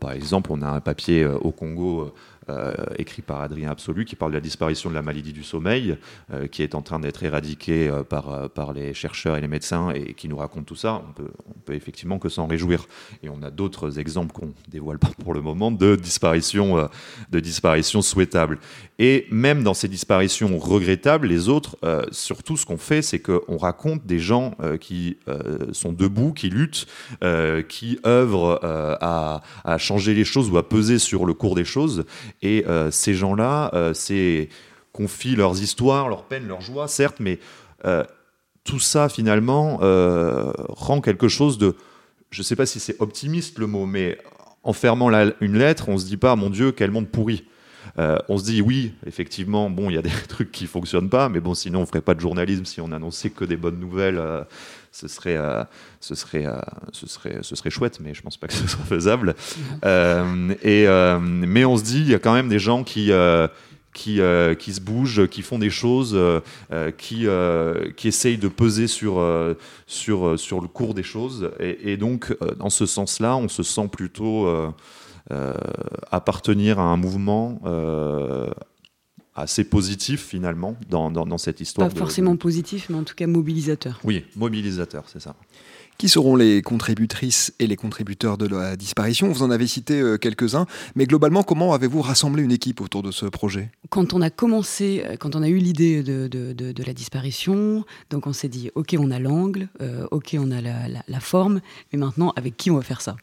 par 0.01 0.13
exemple, 0.13 0.51
on 0.51 0.63
a 0.63 0.69
un 0.69 0.81
papier 0.81 1.27
au 1.27 1.51
Congo 1.51 2.15
euh, 2.51 2.73
écrit 2.97 3.23
par 3.23 3.41
Adrien 3.41 3.71
Absolu, 3.71 4.05
qui 4.05 4.17
parle 4.17 4.33
de 4.33 4.37
la 4.37 4.41
disparition 4.41 4.89
de 4.89 4.95
la 4.95 5.03
maladie 5.03 5.33
du 5.33 5.43
sommeil, 5.43 5.97
euh, 6.33 6.47
qui 6.47 6.63
est 6.63 6.75
en 6.75 6.83
train 6.83 6.99
d'être 6.99 7.23
éradiquée 7.23 7.89
euh, 7.89 8.03
par, 8.03 8.49
par 8.51 8.73
les 8.73 8.95
chercheurs 8.95 9.37
et 9.37 9.41
les 9.41 9.49
médecins, 9.49 9.91
et 9.91 10.15
qui 10.15 10.29
nous 10.29 10.37
raconte 10.37 10.67
tout 10.67 10.77
ça. 10.77 11.03
On 11.09 11.13
peut, 11.13 11.31
peut 11.65 11.75
effectivement 11.75 12.19
que 12.19 12.29
s'en 12.29 12.47
réjouir. 12.47 12.87
Et 13.23 13.29
on 13.29 13.43
a 13.43 13.51
d'autres 13.51 13.99
exemples 13.99 14.33
qu'on 14.33 14.53
dévoile 14.69 14.99
pas 14.99 15.11
pour 15.23 15.35
le 15.35 15.41
moment 15.41 15.71
de 15.71 15.97
disparition, 15.97 16.89
de 17.31 17.41
disparition 17.41 18.03
souhaitable. 18.03 18.59
Et 18.99 19.27
même 19.31 19.63
dans 19.63 19.75
ces 19.75 19.89
disparitions 19.89 20.59
regrettables, 20.59 21.27
les 21.27 21.49
autres, 21.49 21.77
surtout 22.11 22.57
ce 22.57 22.67
qu'on 22.67 22.79
fait, 22.79 23.03
c'est 23.03 23.21
qu'on 23.21 23.57
raconte 23.57 24.07
des 24.07 24.19
gens 24.19 24.55
qui 24.81 25.19
sont 25.73 25.93
debout, 25.93 26.33
qui 26.33 26.51
luttent, 26.51 26.87
qui 27.69 27.99
œuvrent 28.07 28.59
à, 28.63 29.43
à 29.65 29.79
changer 29.79 30.15
les 30.15 30.25
choses 30.25 30.51
ou 30.51 30.59
à 30.59 30.69
peser 30.69 30.99
sur 30.99 31.27
le 31.27 31.35
cours 31.35 31.55
des 31.55 31.65
choses 31.65 32.05
et 32.43 32.65
euh, 32.67 32.91
ces 32.91 33.15
gens-là, 33.15 33.71
euh, 33.75 33.95
c'est 33.95 34.49
confient 34.93 35.37
leurs 35.37 35.63
histoires, 35.63 36.09
leurs 36.09 36.25
peines, 36.25 36.49
leurs 36.49 36.61
joies, 36.61 36.89
certes, 36.89 37.21
mais 37.21 37.39
euh, 37.85 38.05
tout 38.65 38.81
ça 38.81 39.09
finalement 39.09 39.79
rend 40.71 41.01
quelque 41.01 41.29
chose 41.29 41.57
de, 41.57 41.77
je 42.31 42.41
ne 42.41 42.45
sais 42.45 42.57
pas 42.57 42.67
si 42.67 42.81
c'est 42.81 43.01
optimiste 43.01 43.59
le 43.59 43.67
mot, 43.67 43.87
mais 43.87 44.19
en 44.65 44.73
fermant 44.73 45.09
une 45.41 45.57
lettre, 45.57 45.89
on 45.89 45.99
se 45.99 46.05
dit 46.05 46.17
pas, 46.17 46.35
mon 46.37 46.51
Dieu, 46.51 46.73
quel 46.73 46.91
monde 46.91 47.09
pourri. 47.09 47.45
On 47.97 48.39
se 48.39 48.45
dit 48.45 48.61
oui, 48.61 48.93
effectivement, 49.07 49.71
bon, 49.71 49.91
il 49.91 49.95
y 49.95 49.99
a 49.99 50.03
des 50.03 50.11
trucs 50.29 50.53
qui 50.53 50.67
fonctionnent 50.67 51.11
pas, 51.11 51.29
mais 51.29 51.41
bon, 51.41 51.55
sinon 51.55 51.81
on 51.81 51.87
ferait 51.87 52.01
pas 52.01 52.15
de 52.15 52.21
journalisme 52.21 52.65
si 52.65 52.81
on 52.81 52.93
annonçait 52.93 53.31
que 53.31 53.45
des 53.45 53.57
bonnes 53.57 53.81
nouvelles 53.81 54.21
ce 54.93 55.09
serait, 55.09 55.37
euh, 55.37 55.65
ce, 56.01 56.15
serait, 56.15 56.47
euh, 56.47 56.61
ce, 56.93 57.07
serait, 57.07 57.39
ce 57.43 57.55
serait 57.57 57.71
chouette, 57.71 58.01
mais 58.01 58.15
je 58.15 58.23
pense 58.23 58.37
pas 58.37 58.47
que 58.47 58.55
ce 58.55 58.67
soit 58.67 58.85
faisable. 58.85 59.35
Euh, 59.85 60.55
et, 60.63 60.87
mais 61.21 61.65
on 61.65 61.77
se 61.77 61.85
dit, 61.85 62.01
il 62.01 62.09
y 62.09 62.15
a 62.15 62.19
quand 62.19 62.35
même 62.35 62.49
des 62.49 62.59
gens 62.59 62.85
qui, 62.85 63.11
qui, 63.93 64.21
qui 64.59 64.75
se 64.75 64.81
bougent, 64.81 65.29
qui 65.29 65.43
font 65.43 65.59
des 65.59 65.71
choses, 65.71 66.19
qui, 66.97 67.27
qui 67.97 68.09
essayent 68.09 68.39
de 68.39 68.49
peser 68.49 68.87
sur, 68.87 69.25
sur, 69.87 70.39
sur 70.39 70.61
le 70.61 70.69
cours 70.69 70.95
des 70.95 71.03
choses. 71.03 71.51
Et 71.61 71.97
donc, 71.97 72.37
dans 72.57 72.71
ce 72.71 72.87
sens-là, 72.87 73.37
on 73.37 73.49
se 73.49 73.63
sent 73.63 73.89
plutôt 73.91 74.73
appartenir 76.11 76.79
à 76.79 76.83
un 76.83 76.97
mouvement 76.97 77.61
assez 79.39 79.65
positif 79.65 80.25
finalement 80.25 80.77
dans, 80.89 81.11
dans, 81.11 81.39
cette 81.39 81.61
histoire. 81.61 81.89
Pas 81.89 81.95
forcément 81.95 82.37
positif, 82.37 82.89
mais 82.91 82.97
en 82.97 83.05
tout 83.05 83.15
cas 83.15 83.27
mobilisateur. 83.27 84.01
Oui, 84.05 84.25
mobilisateur, 84.37 85.05
c'est 85.07 85.21
ça. 85.21 85.35
Qui 85.97 86.09
seront 86.09 86.37
les 86.37 86.63
contributrices 86.63 87.53
et 87.59 87.67
les 87.67 87.75
contributeurs 87.75 88.39
de 88.39 88.47
la 88.47 88.77
disparition? 88.77 89.33
Vous 89.33 89.43
en 89.43 89.51
avez 89.51 89.67
cité 89.67 90.01
euh, 90.01 90.17
quelques-uns, 90.17 90.67
mais 90.95 91.07
globalement, 91.07 91.43
comment 91.43 91.73
avez-vous 91.73 92.03
rassemblé 92.03 92.45
une 92.45 92.53
équipe 92.53 92.81
autour 92.81 93.03
de 93.03 93.11
ce 93.11 93.27
projet? 93.27 93.73
Quand 93.91 94.15
on 94.15 94.23
a 94.23 94.31
commencé, 94.31 95.03
euh, 95.05 95.17
quand 95.17 95.35
on 95.35 95.43
a 95.43 95.49
eu 95.49 95.57
l'idée 95.57 96.05
de, 96.05 96.29
de, 96.29 96.53
de, 96.53 96.83
la 96.85 96.93
disparition, 96.93 97.85
donc 98.11 98.29
on 98.29 98.33
s'est 98.33 98.49
dit, 98.49 98.71
ok, 98.77 98.95
on 98.97 99.11
a 99.11 99.19
l'angle, 99.19 99.69
euh, 99.83 100.07
ok, 100.13 100.37
on 100.39 100.53
a 100.53 100.61
la, 100.61 100.87
la, 101.09 101.21
forme, 101.21 101.61
mais 101.93 101.99
maintenant, 101.99 102.33
avec 102.37 102.57
qui 102.57 102.71
on 102.71 102.77
va 102.77 102.83
faire 102.83 103.01
ça? 103.01 103.17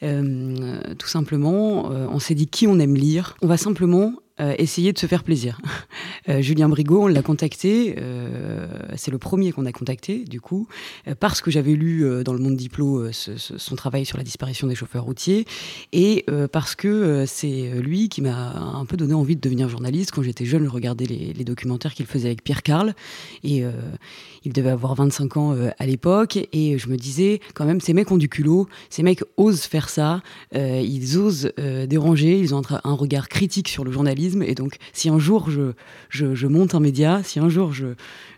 Tout 0.00 1.08
simplement, 1.08 1.86
on 1.86 2.18
s'est 2.18 2.34
dit 2.34 2.46
qui 2.46 2.66
on 2.66 2.78
aime 2.78 2.94
lire. 2.94 3.36
On 3.42 3.46
va 3.46 3.56
simplement 3.56 4.14
euh, 4.38 4.54
essayer 4.58 4.92
de 4.92 4.98
se 4.98 5.06
faire 5.06 5.24
plaisir. 5.24 5.60
Euh, 6.28 6.42
Julien 6.42 6.68
Brigaud, 6.68 7.04
on 7.04 7.06
l'a 7.06 7.22
contacté, 7.22 7.94
euh, 7.98 8.66
c'est 8.96 9.12
le 9.12 9.18
premier 9.18 9.52
qu'on 9.52 9.64
a 9.64 9.70
contacté, 9.70 10.24
du 10.24 10.40
coup, 10.40 10.66
parce 11.20 11.40
que 11.40 11.52
j'avais 11.52 11.74
lu 11.74 12.04
dans 12.24 12.32
le 12.32 12.40
Monde 12.40 12.56
Diplo 12.56 13.12
son 13.12 13.76
travail 13.76 14.04
sur 14.04 14.18
la 14.18 14.24
disparition 14.24 14.66
des 14.66 14.74
chauffeurs 14.74 15.04
routiers, 15.04 15.46
et 15.92 16.26
parce 16.50 16.74
que 16.74 17.24
c'est 17.28 17.70
lui 17.78 18.08
qui 18.08 18.22
m'a 18.22 18.56
un 18.56 18.84
peu 18.86 18.96
donné 18.96 19.14
envie 19.14 19.36
de 19.36 19.40
devenir 19.40 19.68
journaliste. 19.68 20.10
Quand 20.10 20.22
j'étais 20.22 20.46
jeune, 20.46 20.64
je 20.64 20.70
regardais 20.70 21.04
les, 21.06 21.44
documentaires 21.44 21.94
qu'il 21.94 22.06
faisait 22.06 22.26
avec 22.26 22.42
Pierre 22.42 22.64
Carl, 22.64 22.92
et 23.44 23.62
il 24.42 24.52
devait 24.52 24.70
avoir 24.70 24.96
25 24.96 25.36
ans 25.36 25.56
à 25.78 25.86
l'époque, 25.86 26.40
et 26.52 26.76
je 26.76 26.88
me 26.88 26.96
disais, 26.96 27.38
quand 27.54 27.66
même, 27.66 27.80
ces 27.80 27.92
mecs 27.92 28.10
ont 28.10 28.18
du 28.18 28.28
culot, 28.28 28.66
ces 28.90 29.04
mecs 29.04 29.22
osent 29.36 29.62
faire 29.62 29.88
ça, 29.88 30.22
ils 30.52 31.18
osent 31.18 31.52
déranger, 31.56 32.36
ils 32.36 32.52
ont 32.52 32.62
un 32.82 32.94
regard 32.94 33.28
critique 33.28 33.68
sur 33.68 33.84
le 33.84 33.92
journalisme, 33.92 34.25
et 34.42 34.54
donc, 34.54 34.76
si 34.92 35.08
un 35.08 35.18
jour 35.18 35.50
je, 35.50 35.72
je, 36.10 36.46
monte 36.46 36.74
un 36.74 36.80
média, 36.80 37.22
si 37.22 37.38
un 37.38 37.48
jour 37.48 37.72
je, 37.72 37.86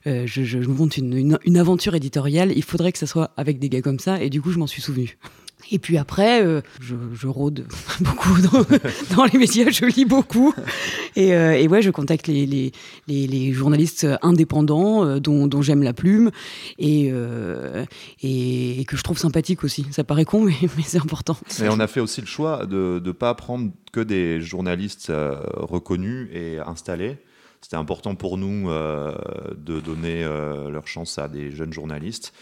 euh, 0.07 0.27
je, 0.27 0.59
monte 0.68 0.96
une, 0.96 1.38
une, 1.44 1.57
aventure 1.57 1.94
éditoriale, 1.94 2.53
il 2.55 2.62
faudrait 2.62 2.92
que 2.92 2.98
ça 2.98 3.07
soit 3.07 3.31
avec 3.37 3.59
des 3.59 3.68
gars 3.68 3.83
comme 3.83 3.98
ça. 3.98 4.22
Et 4.22 4.31
du 4.31 4.40
coup, 4.40 4.51
je 4.51 4.59
m'en 4.59 4.66
suis 4.66 4.83
souvenu. 4.83 5.18
Et 5.70 5.78
puis 5.78 5.98
après, 5.98 6.44
euh, 6.44 6.61
je, 6.81 7.26
rôde 7.26 7.66
beaucoup 8.00 8.37
dans, 9.16 9.24
les 9.24 9.38
médias, 9.38 9.70
je 9.70 9.85
lis 9.85 10.04
beaucoup. 10.04 10.54
Et, 11.16 11.35
euh, 11.35 11.66
ouais, 11.66 11.83
je 11.83 11.90
contacte 11.90 12.26
les, 12.26 12.72
journalistes 13.52 14.07
indépendants 14.22 15.04
euh, 15.04 15.20
dont, 15.20 15.62
j'aime 15.62 15.83
la 15.83 15.92
plume 15.92 16.31
et, 16.78 17.11
que 17.11 18.96
je 18.96 19.02
trouve 19.02 19.18
sympathique 19.18 19.64
aussi. 19.64 19.87
Ça 19.90 20.04
paraît 20.04 20.24
con, 20.24 20.42
mais, 20.42 20.54
mais 20.76 20.83
c'est 20.85 20.98
important. 20.98 21.37
Et 21.62 21.68
on 21.68 21.81
a 21.81 21.87
fait 21.87 22.00
aussi 22.00 22.20
le 22.20 22.26
choix 22.26 22.64
de 22.66 23.00
ne 23.04 23.12
pas 23.12 23.35
prendre 23.35 23.70
que 23.92 24.00
des 24.00 24.40
journalistes 24.40 25.12
reconnus 25.54 26.28
et 26.33 26.59
installés. 26.59 27.18
C'était 27.61 27.76
important 27.76 28.14
pour 28.14 28.38
nous 28.38 28.68
de 28.70 29.81
donner 29.81 30.22
leur 30.22 30.87
chance 30.87 31.18
à 31.18 31.28
des 31.28 31.50
jeunes 31.50 31.72
journalistes. 31.72 32.33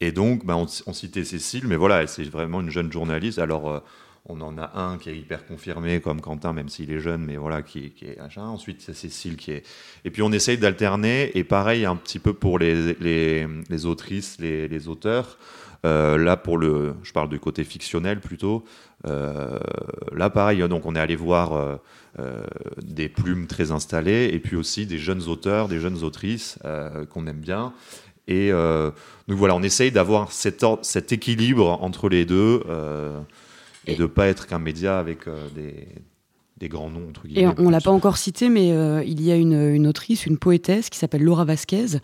Et 0.00 0.12
donc, 0.12 0.44
bah, 0.44 0.56
on, 0.56 0.92
citait 0.92 1.24
Cécile, 1.24 1.66
mais 1.66 1.76
voilà, 1.76 2.06
c'est 2.06 2.24
vraiment 2.24 2.60
une 2.60 2.70
jeune 2.70 2.90
journaliste. 2.90 3.38
Alors, 3.38 3.70
euh, 3.70 3.80
on 4.26 4.40
en 4.40 4.58
a 4.58 4.72
un 4.78 4.98
qui 4.98 5.10
est 5.10 5.16
hyper 5.16 5.46
confirmé, 5.46 6.00
comme 6.00 6.20
Quentin, 6.20 6.52
même 6.52 6.68
s'il 6.68 6.90
est 6.90 7.00
jeune, 7.00 7.24
mais 7.24 7.36
voilà, 7.36 7.62
qui, 7.62 7.90
qui 7.90 8.06
est 8.06 8.18
achat. 8.18 8.42
Ensuite, 8.42 8.80
c'est 8.80 8.94
Cécile 8.94 9.36
qui 9.36 9.52
est. 9.52 9.62
Et 10.04 10.10
puis, 10.10 10.22
on 10.22 10.32
essaye 10.32 10.58
d'alterner. 10.58 11.30
Et 11.36 11.44
pareil, 11.44 11.84
un 11.84 11.96
petit 11.96 12.18
peu 12.18 12.32
pour 12.32 12.58
les, 12.58 12.94
les, 13.00 13.86
autrices, 13.86 14.38
les, 14.40 14.88
auteurs. 14.88 15.38
Euh, 15.86 16.16
là, 16.16 16.36
pour 16.36 16.58
le, 16.58 16.94
je 17.02 17.12
parle 17.12 17.28
du 17.28 17.38
côté 17.38 17.62
fictionnel 17.62 18.20
plutôt. 18.20 18.64
Euh, 19.06 19.58
là, 20.12 20.28
pareil, 20.28 20.66
donc 20.68 20.86
on 20.86 20.96
est 20.96 21.00
allé 21.00 21.14
voir 21.16 21.78
des 22.82 23.08
plumes 23.08 23.46
très 23.46 23.70
installées 23.70 24.30
et 24.32 24.38
puis 24.38 24.56
aussi 24.56 24.86
des 24.86 24.98
jeunes 24.98 25.24
auteurs, 25.24 25.68
des 25.68 25.80
jeunes 25.80 26.02
autrices 26.02 26.58
qu'on 27.10 27.26
aime 27.26 27.40
bien. 27.40 27.74
Et 28.26 28.50
euh, 28.52 28.90
donc 29.28 29.38
voilà, 29.38 29.54
on 29.54 29.62
essaye 29.62 29.90
d'avoir 29.90 30.32
cet, 30.32 30.64
cet, 30.82 31.12
équilibre 31.12 31.78
entre 31.82 32.08
les 32.08 32.24
deux 32.24 32.62
euh, 32.68 33.20
et, 33.86 33.96
de 33.96 34.02
ne 34.02 34.06
pas 34.06 34.28
être 34.28 34.46
qu'un 34.46 34.58
média 34.58 34.98
avec 34.98 35.28
euh, 35.28 35.46
des, 35.54 35.88
des, 36.56 36.68
grands 36.68 36.88
noms. 36.88 37.08
Entre 37.10 37.20
et 37.34 37.46
on 37.46 37.64
ne 37.64 37.70
l'a 37.70 37.82
pas 37.82 37.90
encore 37.90 38.16
cité, 38.16 38.48
mais 38.48 38.68
il 39.06 39.22
y 39.22 39.30
a 39.30 39.36
une, 39.36 39.74
une, 39.74 39.86
autrice, 39.86 40.24
une 40.24 40.38
poétesse 40.38 40.88
qui 40.88 40.98
s'appelle 40.98 41.22
Laura 41.22 41.44
Vasquez, 41.44 41.98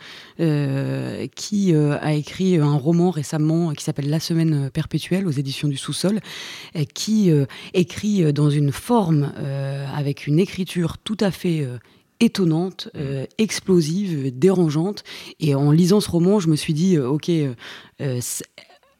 qui 1.34 1.74
a 1.74 2.12
écrit 2.12 2.56
un 2.56 2.74
roman 2.74 3.10
récemment 3.10 3.72
qui 3.72 3.82
s'appelle 3.82 4.10
La 4.10 4.20
semaine 4.20 4.68
perpétuelle 4.70 5.26
aux 5.26 5.30
éditions 5.30 5.68
du 5.68 5.78
sous-sol, 5.78 6.20
qui 6.92 7.32
écrit 7.72 8.30
dans 8.34 8.50
une 8.50 8.72
forme, 8.72 9.32
avec 9.94 10.26
une 10.26 10.38
écriture 10.38 10.98
tout 10.98 11.18
à 11.20 11.30
fait 11.30 11.66
étonnante, 12.20 12.88
euh, 12.96 13.26
explosive, 13.38 14.36
dérangeante. 14.38 15.02
Et 15.40 15.54
en 15.54 15.70
lisant 15.70 16.00
ce 16.00 16.10
roman, 16.10 16.38
je 16.40 16.48
me 16.48 16.56
suis 16.56 16.74
dit, 16.74 16.96
euh, 16.96 17.08
ok, 17.08 17.30
euh, 17.30 18.20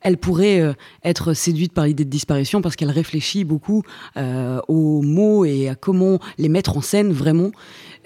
elle 0.03 0.17
pourrait 0.17 0.61
euh, 0.61 0.73
être 1.05 1.35
séduite 1.35 1.73
par 1.73 1.87
l'idée 1.87 2.05
de 2.05 2.11
disparition 2.11 2.63
parce 2.63 2.77
qu'elle 2.77 2.91
réfléchit 2.91 3.45
beaucoup 3.45 3.83
euh, 4.17 4.61
aux 4.69 5.03
mots 5.03 5.45
et 5.45 5.69
à 5.69 5.75
comment 5.75 6.19
les 6.39 6.49
mettre 6.49 6.77
en 6.77 6.81
scène 6.81 7.13
vraiment. 7.13 7.51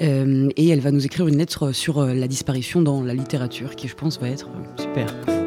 Euh, 0.03 0.49
et 0.57 0.69
elle 0.69 0.81
va 0.81 0.91
nous 0.91 1.07
écrire 1.07 1.29
une 1.29 1.39
lettre 1.39 1.73
sur 1.73 2.05
la 2.05 2.29
disparition 2.29 2.83
dans 2.83 3.03
la 3.03 3.15
littérature 3.15 3.77
qui, 3.77 3.89
je 3.89 3.95
pense, 3.95 4.21
va 4.21 4.29
être 4.29 4.49
super. 4.77 5.44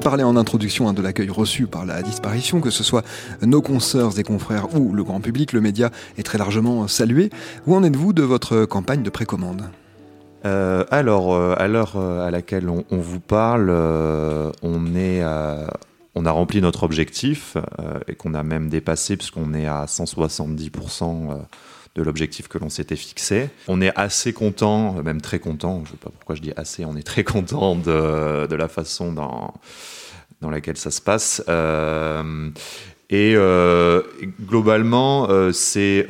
Parlé 0.00 0.22
en 0.24 0.36
introduction 0.36 0.88
hein, 0.88 0.92
de 0.92 1.02
l'accueil 1.02 1.30
reçu 1.30 1.66
par 1.66 1.84
la 1.84 2.02
disparition, 2.02 2.60
que 2.60 2.70
ce 2.70 2.84
soit 2.84 3.04
nos 3.42 3.62
consoeurs 3.62 4.18
et 4.18 4.22
confrères 4.22 4.74
ou 4.74 4.92
le 4.92 5.04
grand 5.04 5.20
public, 5.20 5.52
le 5.52 5.60
média 5.60 5.90
est 6.18 6.22
très 6.22 6.38
largement 6.38 6.88
salué. 6.88 7.30
Où 7.66 7.74
en 7.74 7.82
êtes-vous 7.82 8.12
de 8.12 8.22
votre 8.22 8.64
campagne 8.64 9.02
de 9.02 9.10
précommande? 9.10 9.64
Euh, 10.44 10.84
alors, 10.90 11.34
euh, 11.34 11.54
à 11.56 11.68
l'heure 11.68 11.94
euh, 11.96 12.26
à 12.26 12.30
laquelle 12.30 12.68
on, 12.68 12.84
vous 12.90 13.20
parle, 13.20 13.70
on, 13.70 14.94
est, 14.94 15.24
on 16.14 16.26
a 16.26 16.30
rempli 16.30 16.60
notre 16.60 16.82
objectif 16.82 17.56
et 18.08 18.14
qu'on 18.14 18.34
a 18.34 18.42
même 18.42 18.68
dépassé 18.68 19.16
puisqu'on 19.16 19.54
est 19.54 19.66
à 19.66 19.86
170% 19.86 21.38
de 21.94 22.02
l'objectif 22.02 22.48
que 22.48 22.58
l'on 22.58 22.68
s'était 22.68 22.96
fixé. 22.96 23.50
On 23.68 23.80
est 23.80 23.92
assez 23.96 24.32
content, 24.32 24.94
même 25.02 25.20
très 25.20 25.38
content, 25.38 25.82
je 25.84 25.90
ne 25.90 25.96
sais 25.96 26.00
pas 26.02 26.10
pourquoi 26.10 26.34
je 26.34 26.42
dis 26.42 26.52
assez, 26.56 26.84
on 26.84 26.96
est 26.96 27.06
très 27.06 27.24
content 27.24 27.76
de, 27.76 28.46
de 28.46 28.56
la 28.56 28.68
façon 28.68 29.12
dont 29.12 29.52
dans 30.44 30.50
laquelle 30.50 30.76
ça 30.76 30.90
se 30.90 31.00
passe. 31.00 31.42
Euh, 31.48 32.50
et 33.10 33.34
euh, 33.36 34.02
globalement, 34.46 35.28
euh, 35.30 35.52
ces, 35.52 36.06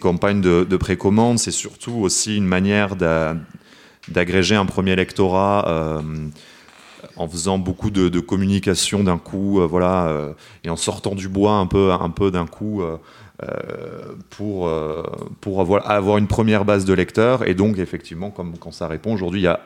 campagnes 0.00 0.40
de, 0.40 0.76
précommande, 0.76 1.38
c'est 1.38 1.50
surtout 1.50 1.94
aussi 2.02 2.36
une 2.36 2.46
manière 2.46 2.96
d'agréger 4.08 4.56
un 4.56 4.66
premier 4.66 4.96
lectorat 4.96 6.02
en 7.16 7.28
faisant 7.28 7.58
beaucoup 7.58 7.90
de, 7.90 8.20
communication 8.20 9.04
d'un 9.04 9.18
coup, 9.18 9.60
voilà, 9.68 10.34
et 10.64 10.70
en 10.70 10.76
sortant 10.76 11.14
du 11.14 11.28
bois 11.28 11.52
un 11.52 11.66
peu, 11.66 11.92
un 11.92 12.10
peu 12.10 12.30
d'un 12.30 12.46
coup. 12.46 12.82
Pour, 14.30 14.70
pour 15.40 15.60
avoir, 15.60 15.90
avoir, 15.90 16.18
une 16.18 16.26
première 16.26 16.64
base 16.64 16.84
de 16.84 16.92
lecteurs. 16.92 17.48
Et 17.48 17.54
donc, 17.54 17.78
effectivement, 17.78 18.30
comme 18.30 18.58
quand 18.58 18.72
ça 18.72 18.86
répond, 18.86 19.14
aujourd'hui, 19.14 19.40
il 19.40 19.44
y 19.44 19.46
a 19.46 19.60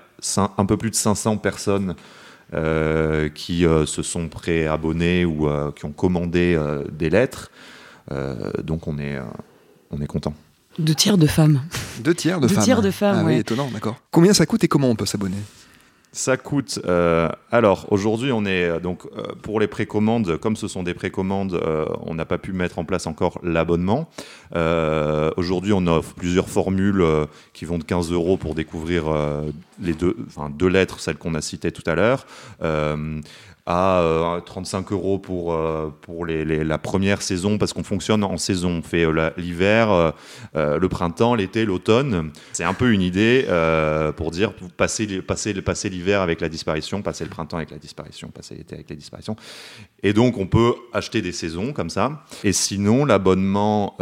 un 0.59 0.67
peu 0.67 0.77
plus 0.77 0.91
de 0.91 0.97
500 0.97 1.39
personnes 1.39 1.95
euh, 2.53 3.31
qui 3.31 3.67
euh, 3.67 3.87
se 3.87 4.03
sont 4.03 4.29
préabonnés 4.29 5.25
ou 5.25 5.49
euh, 5.49 5.73
qui 5.73 5.87
ont 5.87 5.93
commandé 5.93 6.59
des 6.93 7.11
lettres. 7.11 7.51
donc 8.63 8.87
on 8.87 8.99
est, 8.99 9.19
on 9.91 10.01
est 10.01 10.07
content. 10.07 10.35
Deux 10.79 10.95
tiers 10.95 11.19
de 11.19 11.27
femmes. 11.27 11.63
Deux 12.01 12.15
tiers 12.15 12.41
de 12.41 12.47
Deux 12.47 12.55
femmes. 12.55 12.65
tiers 12.65 12.83
de 12.83 12.91
femmes. 12.91 13.17
Ah 13.21 13.25
oui, 13.25 13.39
étonnant, 13.39 13.71
d'accord. 13.73 13.97
Combien 14.11 14.35
ça 14.35 14.45
coûte 14.45 14.63
et 14.65 14.69
comment 14.69 14.91
on 14.91 14.97
peut 14.97 15.07
s'abonner? 15.07 15.37
Ça 16.15 16.37
coûte. 16.37 16.79
Euh, 16.87 17.29
alors 17.51 17.87
aujourd'hui, 17.91 18.31
on 18.31 18.45
est 18.47 18.65
euh, 18.65 18.79
donc 18.79 19.05
euh, 19.05 19.35
pour 19.43 19.59
les 19.59 19.67
précommandes, 19.67 20.37
comme 20.39 20.55
ce 20.55 20.69
sont 20.69 20.85
des 20.85 20.95
précommandes, 20.95 21.61
on 22.07 22.15
n'a 22.15 22.25
pas 22.25 22.39
pu 22.39 22.53
mettre 22.53 22.79
en 22.79 22.85
place 22.85 23.07
encore 23.07 23.39
l'abonnement. 23.43 24.09
aujourd'hui, 25.37 25.73
on 25.73 25.87
offre 25.87 26.15
plusieurs 26.15 26.49
formules 26.49 27.05
qui 27.53 27.65
vont 27.65 27.79
de 27.79 27.85
15 27.85 28.13
euros 28.13 28.37
pour 28.37 28.55
découvrir 28.55 29.05
les 29.81 29.93
deux, 29.93 30.17
enfin 30.29 30.51
deux 30.51 30.69
lettres, 30.69 31.01
celles 31.01 31.17
qu'on 31.17 31.35
a 31.35 31.41
citées 31.41 31.73
tout 31.73 31.83
à 31.87 31.95
l'heure 31.97 32.27
à 33.67 34.43
35 34.45 34.93
euh, 34.93 34.95
euros 34.95 35.19
pour, 35.19 35.55
euh, 35.55 35.89
pour 36.03 36.27
la 36.27 36.79
première 36.79 37.23
saison, 37.23 37.57
parce 37.57 37.73
qu'on 37.73 37.83
fonctionne 37.83 38.23
en 38.23 38.37
saison. 38.37 38.69
On 38.79 38.83
fait 38.83 39.07
euh, 39.07 39.31
l'hiver, 39.39 40.13
le 40.55 40.89
printemps, 40.89 41.35
l'été, 41.35 41.65
l'automne. 41.65 42.31
C'est 42.53 42.65
un 42.65 42.75
peu 42.75 42.93
une 42.93 43.01
idée 43.01 43.47
pour 44.17 44.31
dire 44.31 44.53
passer, 44.77 45.23
passer, 45.23 45.55
passer 45.63 45.89
l'hiver 45.89 46.21
avec 46.21 46.41
la 46.41 46.49
disparition, 46.49 47.03
passer 47.03 47.25
le 47.25 47.31
printemps 47.31 47.57
avec 47.57 47.71
la 47.71 47.79
disparition, 47.79 48.29
passer 48.29 48.55
l'été 48.55 48.75
avec 48.75 48.91
la 48.91 48.97
disparition. 48.97 49.37
Et 50.03 50.13
donc, 50.13 50.37
on 50.37 50.47
peut 50.47 50.75
acheter 50.93 51.23
des 51.23 51.33
saisons 51.33 51.73
comme 51.73 51.91
ça. 51.91 52.25
Et 52.43 52.53
sinon, 52.53 53.05
l'abonnement 53.05 53.97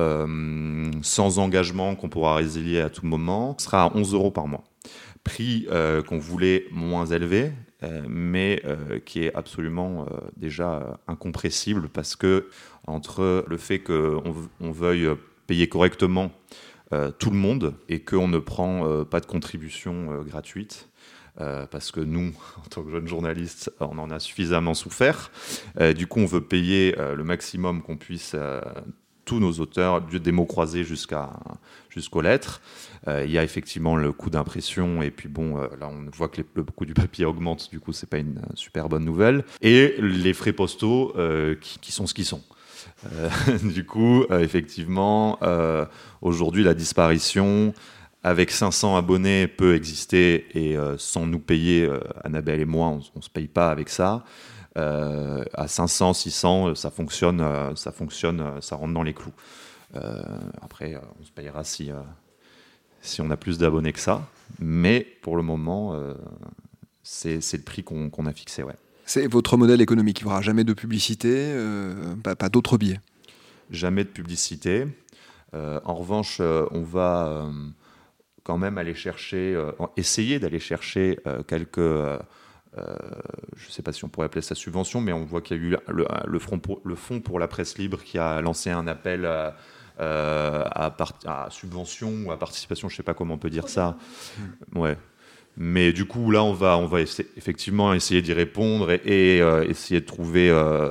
sans 1.03 1.39
engagement 1.39 1.95
qu'on 1.95 2.09
pourra 2.09 2.37
résilier 2.37 2.81
à 2.81 2.91
tout 2.91 3.07
moment 3.07 3.57
sera 3.59 3.85
à 3.85 3.93
11 3.95 4.15
euros 4.15 4.31
par 4.31 4.49
mois 4.49 4.65
prix 5.25 5.69
qu'on 6.09 6.19
voulait 6.19 6.65
moins 6.73 7.07
élevé, 7.07 7.53
mais 8.09 8.63
euh, 8.65 8.99
qui 9.01 9.25
est 9.25 9.35
absolument 9.35 10.03
euh, 10.03 10.19
déjà 10.37 10.99
incompressible 11.07 11.89
parce 11.89 12.17
que 12.17 12.49
entre 12.87 13.45
le 13.49 13.57
fait 13.57 13.81
qu'on 13.81 14.35
on 14.61 14.71
veuille 14.71 15.09
payer 15.47 15.69
correctement 15.69 16.31
tout 17.19 17.31
le 17.31 17.39
monde 17.39 17.75
et 17.89 18.01
qu'on 18.01 18.29
ne 18.29 18.39
prend 18.39 19.03
pas 19.07 19.21
de 19.21 19.25
contribution 19.25 20.23
gratuite, 20.25 20.91
parce 21.39 21.91
que 21.91 22.01
nous, 22.01 22.35
en 22.59 22.69
tant 22.69 22.83
que 22.83 22.91
jeunes 22.91 23.09
journalistes, 23.09 23.73
on 23.81 23.97
en 23.97 24.11
a 24.11 24.19
suffisamment 24.19 24.75
souffert. 24.75 25.31
du 25.97 26.07
coup, 26.07 26.21
on 26.21 26.27
veut 26.27 26.43
payer 26.43 26.95
le 26.99 27.25
maximum 27.25 27.81
qu'on 27.81 27.97
puisse 27.97 28.37
tous 29.25 29.39
nos 29.39 29.53
auteurs, 29.53 30.01
des 30.01 30.33
mots 30.33 30.47
croisés 30.47 30.85
jusqu'à 30.85 31.31
jusqu'aux 31.93 32.21
lettres. 32.23 32.61
Euh, 33.09 33.25
il 33.25 33.31
y 33.31 33.39
a 33.39 33.45
effectivement 33.45 33.97
le 33.97 34.13
coût 34.13 34.31
d'impression 34.31 35.03
et 35.03 35.11
puis 35.11 35.29
bon, 35.29 35.59
euh, 35.59 35.67
là 35.79 35.89
on 35.89 36.09
voit 36.15 36.29
que 36.29 36.43
le 36.55 36.65
coût 36.65 36.85
du 36.85 36.95
papier 36.95 37.25
augmente, 37.25 37.69
du 37.71 37.81
coup 37.81 37.93
c'est 37.93 38.09
pas 38.09 38.19
une 38.19 38.41
super 38.55 38.89
bonne 38.89 39.05
nouvelle. 39.05 39.45
Et 39.61 39.97
les 39.99 40.33
frais 40.33 40.53
postaux 40.53 41.13
euh, 41.17 41.55
qui, 41.61 41.93
sont 41.93 42.07
ce 42.07 42.15
qu'ils 42.15 42.25
sont. 42.25 42.43
du 43.63 43.85
coup, 43.85 44.25
effectivement, 44.31 45.39
aujourd'hui 46.21 46.63
la 46.63 46.75
disparition 46.75 47.75
avec 48.23 48.53
500 48.53 48.97
abonnés 48.97 49.49
peut 49.49 49.75
exister 49.75 50.47
et 50.55 50.77
sans 50.99 51.27
nous 51.27 51.41
payer, 51.41 51.89
Annabelle 52.23 52.61
et 52.61 52.65
moi, 52.65 52.89
on, 52.89 53.01
ne 53.17 53.23
se 53.23 53.31
paye 53.31 53.49
pas 53.49 53.71
avec 53.71 53.89
ça. 53.89 54.25
À 54.75 55.69
500, 55.69 56.13
600, 56.15 56.75
ça 56.75 56.91
fonctionne, 56.91 57.77
ça 57.77 57.93
fonctionne, 57.93 58.61
ça 58.61 58.77
rentre 58.77 58.95
dans 58.95 59.03
les 59.03 59.15
clous. 59.15 59.35
après, 60.63 61.01
on 61.21 61.25
se 61.25 61.31
payera 61.31 61.65
si, 61.65 61.91
si 63.03 63.21
on 63.21 63.31
a 63.31 63.37
plus 63.37 63.59
d'abonnés 63.59 63.93
que 63.93 63.99
ça. 63.99 64.27
Mais 64.61 65.07
pour 65.23 65.37
le 65.37 65.43
moment, 65.43 65.95
euh, 65.95 66.15
c'est 67.03 67.39
le 67.53 67.63
prix 67.63 67.83
qu'on 67.83 68.27
a 68.27 68.33
fixé. 68.33 68.63
Ouais. 68.63 68.77
C'est 69.05 69.27
votre 69.27 69.57
modèle 69.57 69.81
économique. 69.81 70.21
Il 70.21 70.25
n'y 70.25 70.31
aura 70.31 70.41
jamais 70.41 70.65
de 70.65 70.73
publicité, 70.73 71.31
euh, 71.35 72.15
pas, 72.17 72.49
d'autres 72.49 72.79
biais 72.79 73.01
Jamais 73.71 74.05
de 74.05 74.09
publicité. 74.09 74.87
Euh, 75.55 75.81
en 75.85 75.95
revanche, 75.95 76.41
on 76.41 76.83
va 76.83 77.47
quand 78.45 78.59
même 78.59 78.79
aller 78.79 78.95
chercher, 78.95 79.61
essayer 79.97 80.39
d'aller 80.39 80.61
chercher 80.61 81.19
quelques. 81.47 81.81
Je 82.77 83.67
ne 83.67 83.71
sais 83.71 83.83
pas 83.83 83.93
si 83.93 84.05
on 84.05 84.09
pourrait 84.09 84.27
appeler 84.27 84.43
ça 84.43 84.55
subvention, 84.55 85.01
mais 85.01 85.13
on 85.13 85.25
voit 85.25 85.43
qu'il 85.43 85.57
y 85.57 85.61
a 85.61 85.63
eu 85.63 85.77
le, 85.89 86.07
le, 86.27 86.39
front 86.39 86.59
pour, 86.59 86.81
le 86.85 86.95
Fonds 86.95 87.21
pour 87.21 87.39
la 87.39 87.49
presse 87.49 87.77
libre 87.79 88.03
qui 88.03 88.19
a 88.19 88.41
lancé 88.41 88.71
un 88.71 88.87
appel 88.87 89.27
à, 89.27 89.57
euh, 90.01 90.65
à, 90.71 90.95
à, 91.27 91.51
subvention 91.51 92.13
ou 92.25 92.33
à 92.33 92.39
participation, 92.39 92.89
je 92.89 92.97
sais 92.97 93.03
pas 93.03 93.13
comment 93.13 93.35
on 93.35 93.39
peut 93.39 93.51
dire 93.51 93.69
ça. 93.69 93.99
Ouais. 94.75 94.97
Mais 95.59 95.93
du 95.93 96.07
coup, 96.07 96.31
là, 96.31 96.43
on 96.43 96.55
va, 96.55 96.79
on 96.79 96.87
va 96.87 97.03
effectivement 97.03 97.93
essayer 97.93 98.23
d'y 98.23 98.33
répondre 98.33 98.91
et, 98.91 99.43
euh, 99.43 99.69
essayer 99.69 100.01
de 100.01 100.07
trouver 100.07 100.49
euh, 100.49 100.91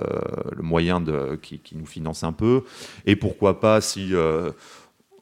le 0.56 0.62
moyen 0.62 1.02
de, 1.02 1.36
qui, 1.42 1.58
qui, 1.58 1.76
nous 1.76 1.88
finance 1.88 2.24
un 2.24 2.32
peu. 2.32 2.64
Et 3.08 3.16
pourquoi 3.16 3.60
pas, 3.60 3.82
si 3.82 4.14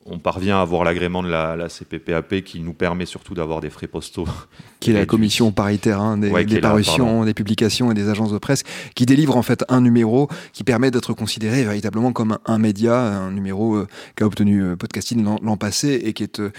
on 0.10 0.20
parvient 0.20 0.58
à 0.58 0.62
avoir 0.62 0.84
l'agrément 0.84 1.24
de 1.24 1.30
la, 1.30 1.68
CPPAP 1.70 2.42
qui 2.42 2.60
nous 2.60 2.74
permet 2.74 3.06
surtout 3.06 3.34
d'avoir 3.34 3.62
des 3.62 3.70
frais 3.70 3.88
postaux. 3.88 4.28
Qui 4.80 4.92
est 4.92 4.94
la 4.94 5.06
commission 5.06 5.52
paritaire 5.52 6.00
hein, 6.00 6.18
des, 6.18 6.62
parutions, 6.62 7.26
des 7.26 7.34
publications 7.34 7.92
et 7.92 7.94
des 7.94 8.08
agences 8.08 8.32
de 8.32 8.38
presse, 8.38 8.64
qui 8.96 9.06
délivre 9.06 9.36
en 9.36 9.42
fait 9.42 9.66
un 9.68 9.82
numéro 9.82 10.30
qui 10.54 10.64
permet 10.64 10.90
d'être 10.90 11.14
considéré 11.14 11.66
véritablement 11.66 12.14
comme 12.14 12.40
un, 12.46 12.58
média, 12.60 12.98
un 12.98 13.32
numéro 13.32 13.76
euh, 13.76 13.88
qu'a 14.16 14.26
obtenu 14.26 14.64
euh, 14.64 14.76
Podcasting 14.78 15.26
l'an 15.42 15.58
passé 15.58 16.00
et 16.06 16.14
qui, 16.14 16.24
est, 16.24 16.40
euh, 16.40 16.52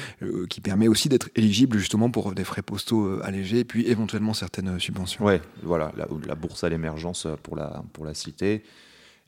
qui 0.50 0.60
permet 0.60 0.86
aussi 0.86 1.08
d'être 1.08 1.30
éligible 1.34 1.78
justement 1.78 2.10
pour 2.10 2.34
des 2.34 2.44
frais 2.44 2.60
postaux 2.60 3.22
allégés 3.22 3.60
et 3.60 3.64
puis 3.64 3.86
éventuellement 3.86 4.34
certaines 4.34 4.78
subventions. 4.78 5.24
Oui, 5.24 5.36
voilà, 5.62 5.90
la, 5.96 6.34
bourse 6.34 6.62
à 6.62 6.68
l'émergence 6.68 7.26
pour 7.42 7.56
la, 7.56 7.82
pour 7.94 8.04
la 8.04 8.12
cité. 8.12 8.62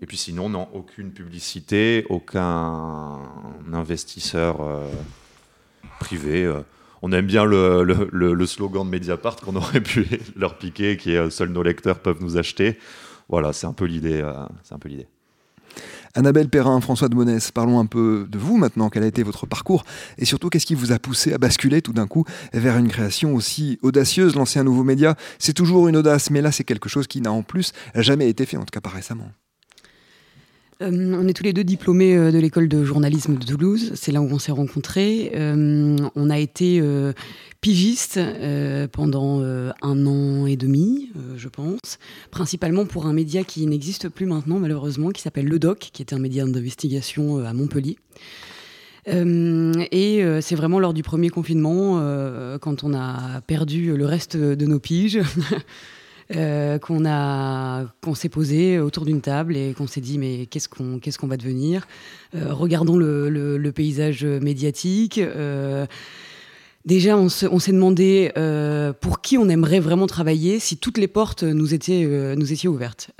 Et 0.00 0.06
puis 0.06 0.16
sinon, 0.16 0.48
non, 0.48 0.68
aucune 0.72 1.12
publicité, 1.12 2.06
aucun 2.08 3.20
investisseur 3.72 4.58
privé. 6.00 6.52
on 7.02 7.12
aime 7.12 7.26
bien 7.26 7.44
le, 7.44 8.46
slogan 8.46 8.84
de 8.84 8.90
Mediapart 8.90 9.36
qu'on 9.36 9.54
aurait 9.56 9.80
pu 9.80 10.06
leur 10.36 10.58
piquer, 10.58 10.96
qui 10.96 11.12
est 11.12 11.30
seuls 11.30 11.50
nos 11.50 11.62
lecteurs 11.62 12.00
peuvent 12.00 12.20
nous 12.20 12.36
acheter. 12.36 12.78
Voilà, 13.28 13.52
c'est 13.52 13.66
un 13.66 13.72
peu 13.72 13.84
l'idée. 13.84 14.24
c'est 14.64 14.74
un 14.74 14.78
peu 14.78 14.88
l'idée. 14.88 15.06
Annabelle 16.14 16.50
Perrin, 16.50 16.80
François 16.82 17.08
de 17.08 17.14
Monès, 17.14 17.50
parlons 17.52 17.78
un 17.78 17.86
peu 17.86 18.26
de 18.28 18.38
vous 18.38 18.58
maintenant. 18.58 18.90
Quel 18.90 19.02
a 19.02 19.06
été 19.06 19.22
votre 19.22 19.46
parcours 19.46 19.84
Et 20.18 20.26
surtout, 20.26 20.50
qu'est-ce 20.50 20.66
qui 20.66 20.74
vous 20.74 20.92
a 20.92 20.98
poussé 20.98 21.32
à 21.32 21.38
basculer 21.38 21.80
tout 21.80 21.94
d'un 21.94 22.06
coup 22.06 22.24
vers 22.52 22.76
une 22.76 22.88
création 22.88 23.34
aussi 23.34 23.78
audacieuse? 23.82 24.34
Lancer 24.34 24.58
un 24.58 24.64
nouveau 24.64 24.84
média, 24.84 25.16
c'est 25.38 25.54
toujours 25.54 25.88
une 25.88 25.96
audace, 25.96 26.30
mais 26.30 26.42
là, 26.42 26.52
c'est 26.52 26.64
quelque 26.64 26.90
chose 26.90 27.06
qui 27.06 27.22
n'a 27.22 27.32
en 27.32 27.42
plus 27.42 27.72
jamais 27.94 28.28
été 28.28 28.44
fait, 28.44 28.58
en 28.58 28.64
tout 28.64 28.72
cas 28.72 28.82
pas 28.82 28.90
récemment. 28.90 29.30
Euh, 30.82 31.16
on 31.18 31.28
est 31.28 31.32
tous 31.32 31.44
les 31.44 31.52
deux 31.52 31.64
diplômés 31.64 32.16
euh, 32.16 32.32
de 32.32 32.38
l'école 32.38 32.68
de 32.68 32.84
journalisme 32.84 33.36
de 33.36 33.44
Toulouse. 33.44 33.92
C'est 33.94 34.12
là 34.12 34.20
où 34.20 34.28
on 34.30 34.38
s'est 34.38 34.52
rencontrés. 34.52 35.32
Euh, 35.34 35.96
on 36.16 36.30
a 36.30 36.38
été 36.38 36.82
pigiste 37.60 38.18
pendant 38.92 39.40
un 39.40 40.06
an 40.06 40.46
et 40.46 40.56
demi, 40.56 41.10
je 41.36 41.48
pense, 41.48 41.98
principalement 42.30 42.86
pour 42.86 43.06
un 43.06 43.12
média 43.12 43.44
qui 43.44 43.66
n'existe 43.66 44.08
plus 44.08 44.26
maintenant, 44.26 44.58
malheureusement, 44.58 45.10
qui 45.10 45.22
s'appelle 45.22 45.46
Le 45.46 45.58
Doc, 45.58 45.90
qui 45.92 46.02
était 46.02 46.14
un 46.14 46.18
média 46.18 46.44
d'investigation 46.44 47.44
à 47.44 47.52
Montpellier. 47.52 47.98
et 49.06 50.24
c'est 50.40 50.54
vraiment 50.56 50.80
lors 50.80 50.94
du 50.94 51.02
premier 51.02 51.28
confinement, 51.28 52.00
quand 52.60 52.82
on 52.82 52.94
a 52.94 53.40
perdu 53.42 53.96
le 53.96 54.06
reste 54.06 54.36
de 54.36 54.66
nos 54.66 54.80
piges, 54.80 55.20
Euh, 56.36 56.78
qu'on 56.78 57.04
a 57.04 57.84
qu'on 58.00 58.14
s'est 58.14 58.28
posé 58.28 58.78
autour 58.78 59.04
d'une 59.04 59.20
table 59.20 59.56
et 59.56 59.74
qu'on 59.74 59.86
s'est 59.86 60.00
dit 60.00 60.18
mais 60.18 60.46
qu'est-ce 60.46 60.68
qu'on 60.68 60.98
qu'est-ce 60.98 61.18
qu'on 61.18 61.26
va 61.26 61.36
devenir? 61.36 61.86
Euh, 62.34 62.52
regardons 62.52 62.96
le, 62.96 63.70
paysage 63.74 64.24
médiatique 64.24 65.18
euh, 65.18 65.86
Déjà, 66.84 67.16
on 67.16 67.28
s'est 67.28 67.72
demandé 67.72 68.32
pour 69.00 69.20
qui 69.20 69.38
on 69.38 69.48
aimerait 69.48 69.78
vraiment 69.78 70.08
travailler 70.08 70.58
si 70.58 70.76
toutes 70.76 70.98
les 70.98 71.06
portes 71.06 71.44
nous 71.44 71.74
étaient, 71.74 72.34
nous 72.36 72.52
étaient 72.52 72.66
ouvertes. 72.66 73.12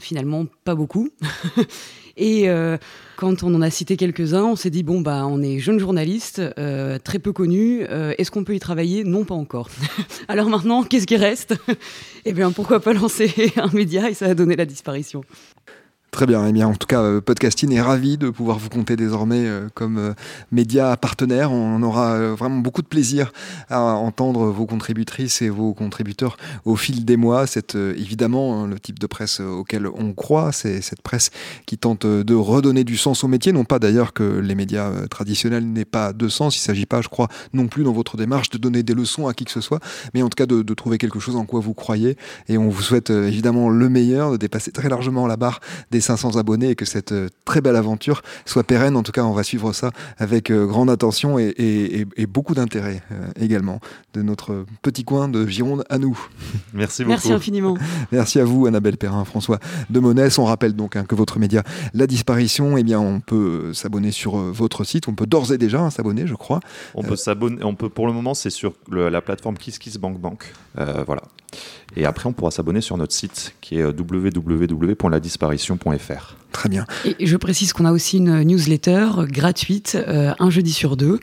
finalement, 0.00 0.46
pas 0.64 0.74
beaucoup. 0.74 1.10
Et 2.16 2.48
euh, 2.48 2.76
quand 3.16 3.42
on 3.42 3.54
en 3.54 3.62
a 3.62 3.70
cité 3.70 3.96
quelques-uns, 3.96 4.44
on 4.44 4.56
s'est 4.56 4.70
dit 4.70 4.82
bon 4.82 5.00
bah 5.00 5.26
on 5.26 5.42
est 5.42 5.58
jeune 5.58 5.78
journaliste, 5.78 6.40
euh, 6.58 6.98
très 6.98 7.18
peu 7.18 7.32
connu. 7.32 7.84
Euh, 7.88 8.14
est-ce 8.18 8.30
qu'on 8.30 8.44
peut 8.44 8.54
y 8.54 8.60
travailler? 8.60 9.04
Non, 9.04 9.24
pas 9.24 9.34
encore. 9.34 9.68
Alors 10.28 10.48
maintenant, 10.48 10.84
qu'est-ce 10.84 11.06
qui 11.06 11.16
reste? 11.16 11.54
Eh 12.24 12.32
bien, 12.32 12.52
pourquoi 12.52 12.80
pas 12.80 12.92
lancer 12.92 13.52
un 13.56 13.70
média 13.72 14.08
et 14.08 14.14
ça 14.14 14.26
a 14.26 14.34
donné 14.34 14.56
la 14.56 14.66
disparition. 14.66 15.24
Très 16.14 16.26
bien. 16.26 16.46
Eh 16.46 16.52
bien, 16.52 16.68
en 16.68 16.76
tout 16.76 16.86
cas, 16.86 17.02
euh, 17.02 17.20
Podcasting 17.20 17.72
est 17.72 17.80
ravi 17.80 18.16
de 18.16 18.30
pouvoir 18.30 18.56
vous 18.60 18.68
compter 18.68 18.94
désormais 18.94 19.46
euh, 19.46 19.66
comme 19.74 19.98
euh, 19.98 20.12
média 20.52 20.96
partenaire. 20.96 21.50
On 21.50 21.82
aura 21.82 22.16
vraiment 22.36 22.60
beaucoup 22.60 22.82
de 22.82 22.86
plaisir 22.86 23.32
à 23.68 23.80
entendre 23.80 24.46
vos 24.46 24.64
contributrices 24.64 25.42
et 25.42 25.48
vos 25.48 25.74
contributeurs 25.74 26.36
au 26.64 26.76
fil 26.76 27.04
des 27.04 27.16
mois. 27.16 27.48
C'est 27.48 27.74
évidemment 27.74 28.62
hein, 28.62 28.68
le 28.68 28.78
type 28.78 29.00
de 29.00 29.08
presse 29.08 29.40
auquel 29.40 29.88
on 29.88 30.12
croit. 30.12 30.52
C'est 30.52 30.82
cette 30.82 31.02
presse 31.02 31.32
qui 31.66 31.78
tente 31.78 32.06
de 32.06 32.34
redonner 32.36 32.84
du 32.84 32.96
sens 32.96 33.24
au 33.24 33.28
métier. 33.28 33.50
Non 33.50 33.64
pas 33.64 33.80
d'ailleurs 33.80 34.12
que 34.12 34.38
les 34.38 34.54
médias 34.54 35.08
traditionnels 35.08 35.66
n'aient 35.66 35.84
pas 35.84 36.12
de 36.12 36.28
sens. 36.28 36.56
Il 36.56 36.60
ne 36.60 36.66
s'agit 36.66 36.86
pas, 36.86 37.02
je 37.02 37.08
crois, 37.08 37.26
non 37.52 37.66
plus 37.66 37.82
dans 37.82 37.92
votre 37.92 38.16
démarche 38.16 38.50
de 38.50 38.58
donner 38.58 38.84
des 38.84 38.94
leçons 38.94 39.26
à 39.26 39.34
qui 39.34 39.44
que 39.44 39.50
ce 39.50 39.60
soit, 39.60 39.80
mais 40.14 40.22
en 40.22 40.28
tout 40.28 40.36
cas 40.36 40.46
de, 40.46 40.62
de 40.62 40.74
trouver 40.74 40.98
quelque 40.98 41.18
chose 41.18 41.34
en 41.34 41.44
quoi 41.44 41.58
vous 41.58 41.74
croyez. 41.74 42.16
Et 42.48 42.56
on 42.56 42.68
vous 42.68 42.82
souhaite 42.82 43.10
évidemment 43.10 43.68
le 43.68 43.88
meilleur, 43.88 44.30
de 44.30 44.36
dépasser 44.36 44.70
très 44.70 44.88
largement 44.88 45.26
la 45.26 45.36
barre 45.36 45.58
des 45.90 46.03
500 46.04 46.36
abonnés 46.36 46.70
et 46.70 46.74
que 46.74 46.84
cette 46.84 47.12
euh, 47.12 47.28
très 47.44 47.60
belle 47.60 47.76
aventure 47.76 48.22
soit 48.44 48.62
pérenne. 48.62 48.96
En 48.96 49.02
tout 49.02 49.12
cas, 49.12 49.24
on 49.24 49.32
va 49.32 49.42
suivre 49.42 49.72
ça 49.72 49.90
avec 50.18 50.50
euh, 50.50 50.66
grande 50.66 50.90
attention 50.90 51.38
et, 51.38 52.06
beaucoup 52.28 52.54
d'intérêt 52.54 53.02
euh, 53.12 53.28
également 53.40 53.80
de 54.12 54.22
notre 54.22 54.64
petit 54.82 55.04
coin 55.04 55.28
de 55.28 55.46
Gironde 55.46 55.84
à 55.88 55.98
nous. 55.98 56.18
Merci 56.74 57.02
beaucoup. 57.02 57.10
Merci 57.10 57.32
infiniment. 57.32 57.76
Merci 58.12 58.40
à 58.40 58.44
vous, 58.44 58.66
Annabelle 58.66 58.96
Perrin, 58.96 59.24
François 59.24 59.58
de 59.90 60.00
Monès. 60.00 60.38
On 60.38 60.44
rappelle 60.44 60.74
donc 60.74 60.96
hein, 60.96 61.04
que 61.04 61.14
votre 61.14 61.38
média 61.38 61.62
La 61.92 62.06
Disparition, 62.06 62.76
eh 62.76 62.82
bien, 62.82 63.00
on 63.00 63.20
peut 63.20 63.72
s'abonner 63.72 64.10
sur 64.10 64.36
votre 64.36 64.84
site. 64.84 65.08
On 65.08 65.14
peut 65.14 65.26
d'ores 65.26 65.52
et 65.52 65.58
déjà 65.58 65.80
hein, 65.80 65.90
s'abonner, 65.90 66.26
je 66.26 66.34
crois. 66.34 66.60
On 66.94 67.02
peut 67.02 67.16
s'abonner. 67.16 67.62
On 67.64 67.74
peut, 67.74 67.88
pour 67.88 68.06
le 68.06 68.12
moment, 68.12 68.34
c'est 68.34 68.50
sur 68.50 68.74
la 68.90 69.20
plateforme 69.20 69.56
KissKissBankBank. 69.56 70.52
voilà. 71.06 71.22
Et 71.96 72.04
après, 72.04 72.28
on 72.28 72.32
pourra 72.32 72.50
s'abonner 72.50 72.80
sur 72.80 72.96
notre 72.96 73.12
site 73.12 73.54
qui 73.60 73.78
est 73.78 73.84
www.ladisparition.fr. 73.84 76.36
Très 76.54 76.68
bien. 76.68 76.86
Et 77.04 77.26
je 77.26 77.36
précise 77.36 77.72
qu'on 77.72 77.84
a 77.84 77.90
aussi 77.90 78.18
une 78.18 78.44
newsletter 78.44 79.08
gratuite, 79.28 79.98
euh, 80.06 80.32
un 80.38 80.50
jeudi 80.50 80.72
sur 80.72 80.96
deux. 80.96 81.18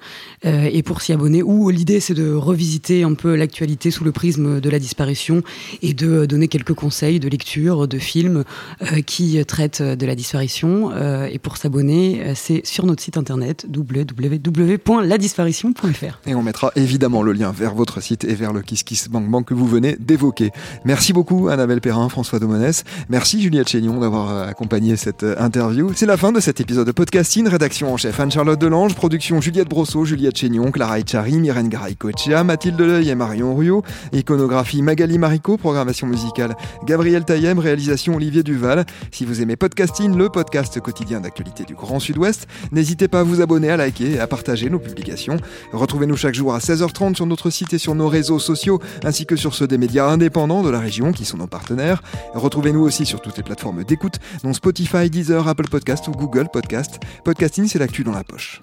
Euh, 0.46 0.70
et 0.70 0.84
pour 0.84 1.02
s'y 1.02 1.14
abonner, 1.14 1.42
où 1.42 1.70
l'idée 1.70 2.02
c'est 2.02 2.14
de 2.14 2.34
revisiter 2.34 3.04
un 3.04 3.14
peu 3.14 3.36
l'actualité 3.36 3.92
sous 3.92 4.04
le 4.04 4.12
prisme 4.12 4.60
de 4.60 4.70
la 4.70 4.78
disparition 4.78 5.42
et 5.82 5.94
de 5.94 6.26
donner 6.26 6.50
quelques 6.50 6.74
conseils 6.74 7.22
de 7.22 7.30
lecture, 7.30 7.88
de 7.88 7.98
films 7.98 8.44
euh, 8.82 9.00
qui 9.02 9.42
traitent 9.46 9.82
de 9.82 10.06
la 10.06 10.16
disparition. 10.16 10.92
et 11.26 11.40
pour 11.40 11.56
s'abonner, 11.56 12.34
c'est 12.36 12.66
sur 12.66 12.86
notre 12.86 13.02
site 13.02 13.18
internet 13.18 13.66
www.ladisparition.fr. 13.74 16.20
Et 16.28 16.36
on 16.36 16.44
mettra 16.44 16.74
évidemment 16.76 17.24
le 17.24 17.32
lien 17.32 17.54
vers 17.54 17.74
votre 17.74 18.02
site 18.02 18.26
et 18.26 18.36
vers 18.36 18.52
le 18.52 18.62
Kiss 18.62 18.84
Kiss 18.84 19.08
Bank 19.08 19.30
Bank 19.30 19.46
que 19.46 19.54
vous 19.54 19.68
venez 19.68 19.96
d'évoquer. 19.98 20.52
Merci 20.84 21.14
beaucoup 21.14 21.48
Annabelle 21.48 21.80
Perrin, 21.80 22.10
François 22.10 22.40
Domonès. 22.40 22.84
Merci 23.08 23.42
Juliette 23.42 23.70
Chénion 23.70 24.02
d'avoir 24.02 24.50
accompagné 24.50 24.98
cette 24.98 25.21
interview. 25.24 25.92
C'est 25.96 26.06
la 26.06 26.18
fin 26.18 26.32
de 26.32 26.40
cet 26.40 26.62
épisode 26.62 26.88
de 26.88 26.92
podcasting. 26.92 27.48
Rédaction 27.48 27.94
en 27.94 27.98
chef 27.98 28.20
Anne-Charlotte 28.20 28.60
Delange, 28.60 28.96
production 28.96 29.42
Juliette 29.42 29.70
Brosseau, 29.70 30.06
Juliette 30.06 30.38
Chénion, 30.38 30.72
Clara 30.72 31.00
Echari, 31.00 31.38
Myrène 31.38 31.70
Garay-Cochea, 31.70 32.44
Mathilde 32.44 32.80
Leuil 32.80 33.10
et 33.10 33.16
Marion 33.16 33.56
Ruot. 33.56 33.84
Iconographie 34.14 34.82
Magali 34.82 35.18
Marico, 35.18 35.58
programmation 35.58 36.08
musicale 36.08 36.56
Gabriel 36.86 37.26
Taillem, 37.26 37.60
réalisation 37.60 38.16
Olivier 38.16 38.44
Duval. 38.44 38.86
Si 39.12 39.26
vous 39.26 39.42
aimez 39.42 39.56
podcasting, 39.56 40.16
le 40.16 40.30
podcast 40.30 40.80
quotidien 40.80 41.22
d'actualité 41.22 41.64
du 41.64 41.76
Grand 41.76 42.00
Sud-Ouest, 42.00 42.48
n'hésitez 42.72 43.08
pas 43.08 43.20
à 43.20 43.24
vous 43.24 43.42
abonner, 43.42 43.70
à 43.70 43.78
liker 43.78 44.14
et 44.14 44.20
à 44.20 44.28
partager 44.28 44.70
nos 44.70 44.80
publications. 44.80 45.38
Retrouvez-nous 45.72 46.18
chaque 46.18 46.34
jour 46.34 46.54
à 46.54 46.60
16h30 46.60 47.16
sur 47.16 47.26
notre 47.26 47.50
site 47.50 47.74
et 47.74 47.78
sur 47.78 47.96
nos 47.96 48.08
réseaux 48.08 48.40
sociaux, 48.40 48.80
ainsi 49.04 49.26
que 49.26 49.36
sur 49.36 49.54
ceux 49.54 49.68
des 49.68 49.78
médias 49.78 50.08
indépendants 50.08 50.64
de 50.64 50.70
la 50.70 50.80
région 50.80 51.12
qui 51.12 51.26
sont 51.26 51.38
nos 51.38 51.48
partenaires. 51.48 52.02
Retrouvez-nous 52.34 52.82
aussi 52.82 53.06
sur 53.06 53.22
toutes 53.22 53.38
les 53.38 53.44
plateformes 53.44 53.84
d'écoute, 53.84 54.16
dont 54.44 54.54
Spotify, 54.54 55.11
Deezer, 55.12 55.48
Apple 55.48 55.68
Podcast 55.70 56.08
ou 56.08 56.12
Google 56.12 56.48
Podcast. 56.52 57.00
Podcasting, 57.24 57.68
c'est 57.68 57.80
l'actu 57.80 58.04
dans 58.04 58.14
la 58.14 58.24
poche. 58.24 58.60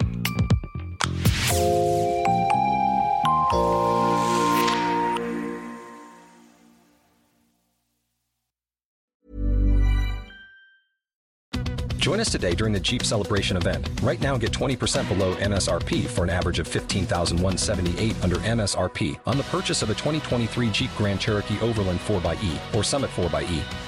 Join 12.09 12.21
us 12.21 12.31
today 12.31 12.55
during 12.55 12.73
the 12.73 12.81
Jeep 12.81 13.03
Celebration 13.05 13.59
event. 13.59 13.87
Right 14.03 14.19
now, 14.19 14.39
get 14.39 14.51
20% 14.51 15.07
below 15.09 15.35
MSRP 15.35 16.07
for 16.07 16.25
an 16.25 16.31
average 16.31 16.59
of 16.59 16.67
15178 16.67 18.25
under 18.25 18.37
MSRP 18.37 19.19
on 19.27 19.37
the 19.37 19.43
purchase 19.45 19.83
of 19.83 19.91
a 19.91 19.95
2023 19.95 20.71
Jeep 20.71 20.91
Grand 20.97 21.21
Cherokee 21.21 21.61
Overland 21.61 22.01
4xE 22.01 22.75
or 22.75 22.83
Summit 22.83 23.11
4xE. 23.11 23.88